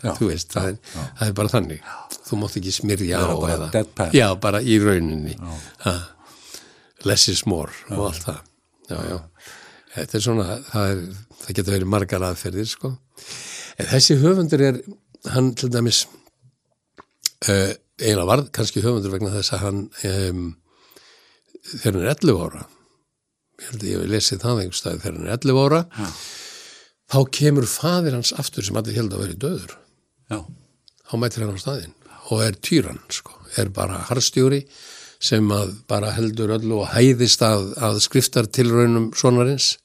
Já, 0.01 0.13
þú 0.17 0.29
veist, 0.31 0.53
það 0.53 0.69
er, 0.71 0.77
það 1.19 1.27
er 1.27 1.33
bara 1.37 1.51
þannig. 1.53 1.89
Þú 2.25 2.39
mátt 2.41 2.55
ekki 2.57 2.71
smyrja 2.73 3.19
á 3.21 3.29
bara 3.37 3.57
eða 3.69 4.07
já, 4.17 4.27
bara 4.41 4.61
í 4.65 4.79
rauninni. 4.81 5.35
Ha, 5.85 5.93
less 7.05 7.29
is 7.29 7.43
more 7.49 7.73
og 7.93 8.07
allt 8.07 8.25
það. 8.25 8.39
Já, 8.91 8.97
já. 9.07 9.19
þetta 9.95 10.17
er 10.17 10.25
svona 10.25 10.47
það, 10.71 10.89
er, 10.95 11.03
það 11.43 11.59
getur 11.59 11.75
verið 11.77 11.91
margar 11.93 12.25
aðferðir 12.27 12.71
sko. 12.71 12.95
en 13.77 13.91
þessi 13.93 14.17
höfundur 14.23 14.65
er 14.65 14.81
hann 15.31 15.51
til 15.57 15.69
dæmis 15.71 16.03
uh, 17.47 17.71
eiginlega 17.99 18.29
varð 18.29 18.51
kannski 18.55 18.83
höfundur 18.83 19.13
vegna 19.13 19.33
þess 19.33 19.55
að 19.55 19.63
hann 19.65 19.81
um, 20.09 20.45
þegar 21.71 21.97
hann 21.97 22.05
er 22.05 22.13
11 22.15 22.43
ára 22.45 22.63
ég 23.61 23.67
held 23.69 23.83
að 23.83 23.89
ég 23.89 23.99
hef 23.99 24.11
lesið 24.15 24.43
það 24.45 24.61
einhver 24.63 24.79
stað 24.79 25.01
þegar 25.03 25.17
hann 25.17 25.27
er 25.27 25.35
11 25.37 25.61
ára 25.65 25.81
Já. 25.97 26.07
þá 27.11 27.19
kemur 27.37 27.69
fadir 27.69 28.17
hans 28.17 28.33
aftur 28.41 28.67
sem 28.67 28.79
allir 28.81 28.97
held 28.97 29.15
að 29.15 29.25
veri 29.25 29.37
döður 29.43 29.75
Já. 30.31 30.39
þá 31.09 31.13
mætir 31.21 31.45
hann 31.45 31.59
á 31.59 31.63
staðinn 31.65 31.97
og 32.31 32.43
er 32.45 32.57
týran 32.63 33.01
sko, 33.11 33.35
er 33.59 33.71
bara 33.75 33.99
harstjóri 34.07 34.63
sem 35.21 35.45
að 35.53 35.73
bara 35.89 36.13
heldur 36.15 36.53
öllu 36.55 36.79
og 36.81 36.93
hæðist 36.95 37.43
að, 37.45 37.73
að 37.77 37.99
skriftartilraunum 38.07 39.11
sonarins 39.17 39.75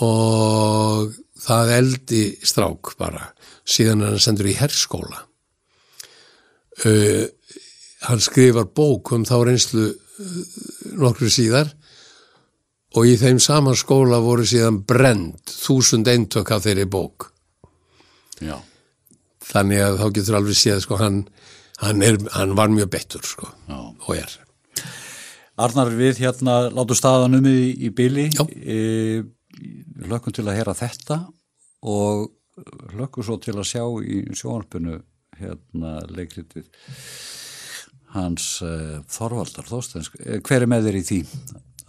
og 0.00 1.10
það 1.40 1.72
eldi 1.76 2.22
strák 2.46 2.94
bara 3.00 3.32
síðan 3.68 4.06
er 4.06 4.14
hann 4.14 4.22
sendur 4.22 4.48
í 4.48 4.56
herskóla 4.56 5.26
uh, 6.86 7.26
hann 8.08 8.22
skrifar 8.22 8.70
bók 8.74 9.12
um 9.16 9.26
þá 9.28 9.36
reynslu 9.48 9.86
uh, 9.90 10.40
nokkru 11.00 11.30
síðar 11.32 11.72
og 12.96 13.06
í 13.06 13.16
þeim 13.20 13.38
sama 13.42 13.74
skóla 13.78 14.18
voru 14.22 14.46
síðan 14.46 14.82
brend 14.86 15.52
þúsund 15.52 16.08
eintök 16.10 16.50
af 16.50 16.64
þeirri 16.66 16.88
bók. 16.90 17.30
Já. 18.40 18.56
þannig 19.44 19.82
að 19.84 19.98
þá 20.00 20.06
getur 20.16 20.36
alveg 20.38 20.56
séð 20.56 20.78
sko 20.84 20.96
hann, 21.00 21.18
hann, 21.82 22.04
er, 22.06 22.16
hann 22.32 22.54
var 22.56 22.70
mjög 22.72 22.88
betur 22.94 23.26
sko 23.26 23.50
og 23.68 24.14
er. 24.16 24.32
Arnar 25.60 25.90
við 25.92 26.22
hérna 26.24 26.70
látum 26.72 26.96
staðan 26.96 27.36
um 27.36 27.48
í, 27.50 27.74
í 27.84 27.90
byli 27.92 28.30
e, 28.32 28.78
hlökkum 30.06 30.32
til 30.32 30.46
að 30.46 30.56
heyra 30.56 30.76
þetta 30.78 31.18
og 31.84 32.30
hlökkum 32.94 33.26
svo 33.26 33.36
til 33.42 33.58
að 33.58 33.68
sjá 33.68 33.84
í 34.00 34.22
sjónarpunu 34.32 35.00
hérna 35.40 35.96
leikritið 36.10 36.68
hans 38.14 38.46
e, 38.66 38.70
Þorvaldar 39.10 39.68
Þóstensk 39.70 40.16
e, 40.20 40.38
hver 40.44 40.64
er 40.66 40.70
með 40.70 40.88
þér 40.88 41.00
í 41.00 41.04
því? 41.10 41.20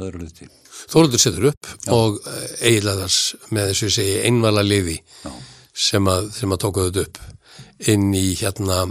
Þóruldur 0.02 1.22
setur 1.22 1.52
upp 1.52 1.68
og 1.94 2.18
eiginleðars 2.66 3.20
með 3.54 3.72
þessu 3.72 3.92
segi 3.94 4.16
einvala 4.26 4.64
liði 4.66 4.98
Já. 4.98 5.32
sem 5.90 6.10
að, 6.10 6.32
sem 6.34 6.54
að 6.54 6.62
tóka 6.64 6.88
þetta 6.88 7.06
upp 7.06 7.88
inn 7.92 8.10
í 8.18 8.28
hérna 8.40 8.82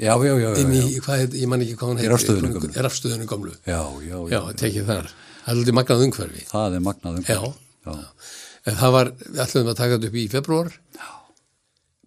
Já, 0.00 0.14
já, 0.16 0.32
já, 0.32 0.48
já, 0.48 0.50
inn 0.62 0.74
í, 0.74 0.82
já. 0.96 1.02
hvað 1.04 1.34
ég 1.36 1.48
man 1.50 1.62
ekki 1.64 1.76
hvað 1.76 1.90
hann 1.90 1.98
gömlu. 2.00 2.70
er 2.72 2.86
rafstöðunni 2.86 3.26
gömlu. 3.28 3.54
Já, 3.66 3.80
já, 4.00 4.14
já, 4.16 4.20
já, 4.32 4.40
tekið 4.62 4.86
þar, 4.88 5.08
það 5.10 5.50
er 5.50 5.56
aldrei 5.58 5.74
magnað 5.76 6.04
umhverfi. 6.06 6.44
Það 6.48 6.76
er 6.76 6.84
magnað 6.86 7.18
um 7.18 7.26
já, 7.26 7.40
já. 7.84 7.96
en 8.70 8.78
það 8.80 8.94
var, 8.96 9.10
við 9.26 9.42
ætlum 9.44 9.72
að 9.72 9.80
taka 9.82 9.98
þetta 9.98 10.10
upp 10.10 10.16
í 10.22 10.24
februar 10.32 10.70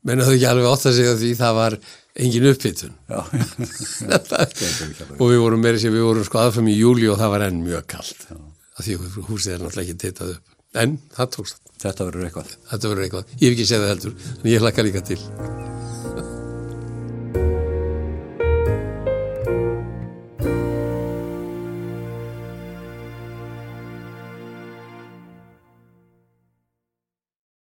menn 0.03 0.23
það 0.23 0.37
ekki 0.37 0.49
alveg 0.51 0.71
átt 0.71 0.87
að 0.89 0.97
segja 0.99 1.19
því 1.19 1.31
það 1.39 1.53
var 1.59 1.77
engin 2.23 2.49
upphittun 2.51 2.95
og 5.19 5.27
við 5.31 5.39
vorum 5.41 5.63
meira 5.63 5.81
sér, 5.81 5.95
við 5.95 6.07
vorum 6.07 6.27
sko 6.27 6.43
aðfram 6.43 6.69
í 6.69 6.77
júli 6.77 7.09
og 7.09 7.19
það 7.21 7.33
var 7.33 7.45
enn 7.47 7.63
mjög 7.65 7.87
kallt 7.95 8.21
af 8.33 8.85
því 8.85 8.99
að 8.99 9.19
húsið 9.29 9.55
er 9.55 9.63
náttúrulega 9.63 9.85
ekki 9.85 10.01
tittað 10.01 10.35
upp. 10.35 10.45
En 10.73 10.95
það 11.13 11.27
tókst, 11.35 11.59
Þetta 11.83 12.05
verður 12.07 12.29
eitthvað. 12.29 12.53
Eitthvað. 12.71 13.33
Ég 13.41 13.49
hef 13.49 13.57
ekki 13.57 13.67
séð 13.67 13.83
það 13.83 13.93
heldur, 13.93 14.15
en 14.39 14.53
ég 14.53 14.63
hlakka 14.63 14.87
líka 14.87 15.03
til 15.11 15.19